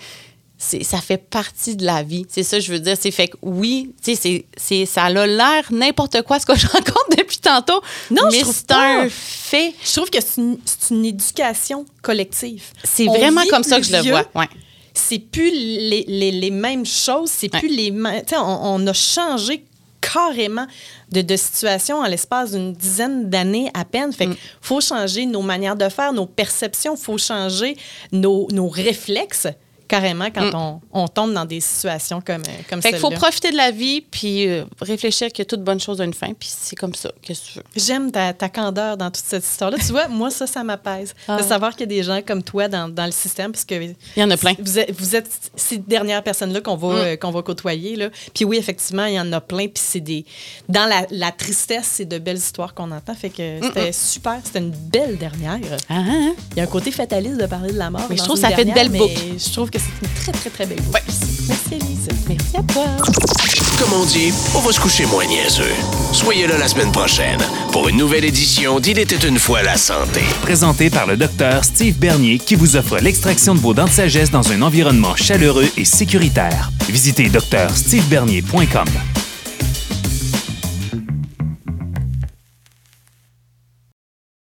[0.83, 2.25] ça fait partie de la vie.
[2.29, 2.97] C'est ça, je veux dire.
[2.99, 6.67] C'est fait que oui, tu sais, c'est, ça a l'air n'importe quoi ce que je
[6.67, 7.81] rencontre depuis tantôt.
[8.11, 9.73] Non, mais c'est un fait.
[9.83, 10.57] Je trouve que c'est une,
[10.91, 12.63] une éducation collective.
[12.83, 14.25] C'est vraiment comme ça que je le vois.
[14.35, 14.49] Ouais.
[14.93, 17.59] C'est plus les, les- les mêmes choses, c'est Ouais.
[17.59, 18.21] plus les mêmes.
[18.33, 19.63] On, on a changé
[20.01, 20.65] carrément
[21.11, 24.09] de, de situation en l'espace d'une dizaine d'années à peine.
[24.09, 24.13] Mm.
[24.13, 27.77] Fait qu'il faut changer nos manières de faire, nos perceptions, il faut changer
[28.11, 29.47] nos, nos réflexes
[29.89, 32.81] carrément quand on, on tombe dans des situations comme, euh, comme Mm.
[32.81, 33.19] Fait qu'il faut celle-là.
[33.19, 36.27] profiter de la vie puis euh, réfléchir que toute bonne chose a une fin.
[36.39, 37.11] Puis c'est comme ça.
[37.21, 37.63] Qu'est-ce que tu veux?
[37.75, 39.77] J'aime ta, ta candeur dans toute cette histoire-là.
[39.77, 41.13] Tu vois, moi, ça, ça m'apaise.
[41.27, 41.37] Ah.
[41.37, 43.75] De savoir qu'il y a des gens comme toi dans, dans le système, parce que...
[43.81, 44.53] Il y en a plein.
[44.59, 46.97] Vous êtes, vous êtes ces dernières personnes-là qu'on va, Mm.
[46.97, 47.95] euh, qu'on va côtoyer.
[47.95, 48.09] Là.
[48.33, 49.67] Puis oui, effectivement, il y en a plein.
[49.67, 50.23] Puis c'est des...
[50.69, 53.15] Dans la, la tristesse, c'est de belles histoires qu'on entend.
[53.15, 54.39] Fait que c'était super.
[54.43, 55.59] C'était une belle dernière.
[55.89, 56.29] Ah, ah.
[56.51, 58.05] Il y a un côté fataliste de parler de la mort.
[58.09, 58.99] Mais je trouve que ça fait de belles mais
[59.37, 60.79] Je trouve que c'est une très, très, très belle.
[60.93, 61.01] Ouais.
[61.47, 62.07] Merci, Elise.
[62.27, 62.85] Merci à toi.
[63.79, 65.63] Comme on dit, on va se coucher moins niaiseux.
[66.11, 67.39] Soyez là la semaine prochaine
[67.71, 70.21] pour une nouvelle édition d'Il était une fois la santé.
[70.41, 74.31] Présenté par le docteur Steve Bernier qui vous offre l'extraction de vos dents de sagesse
[74.31, 76.71] dans un environnement chaleureux et sécuritaire.
[76.89, 79.18] Visitez drstevebernier.com.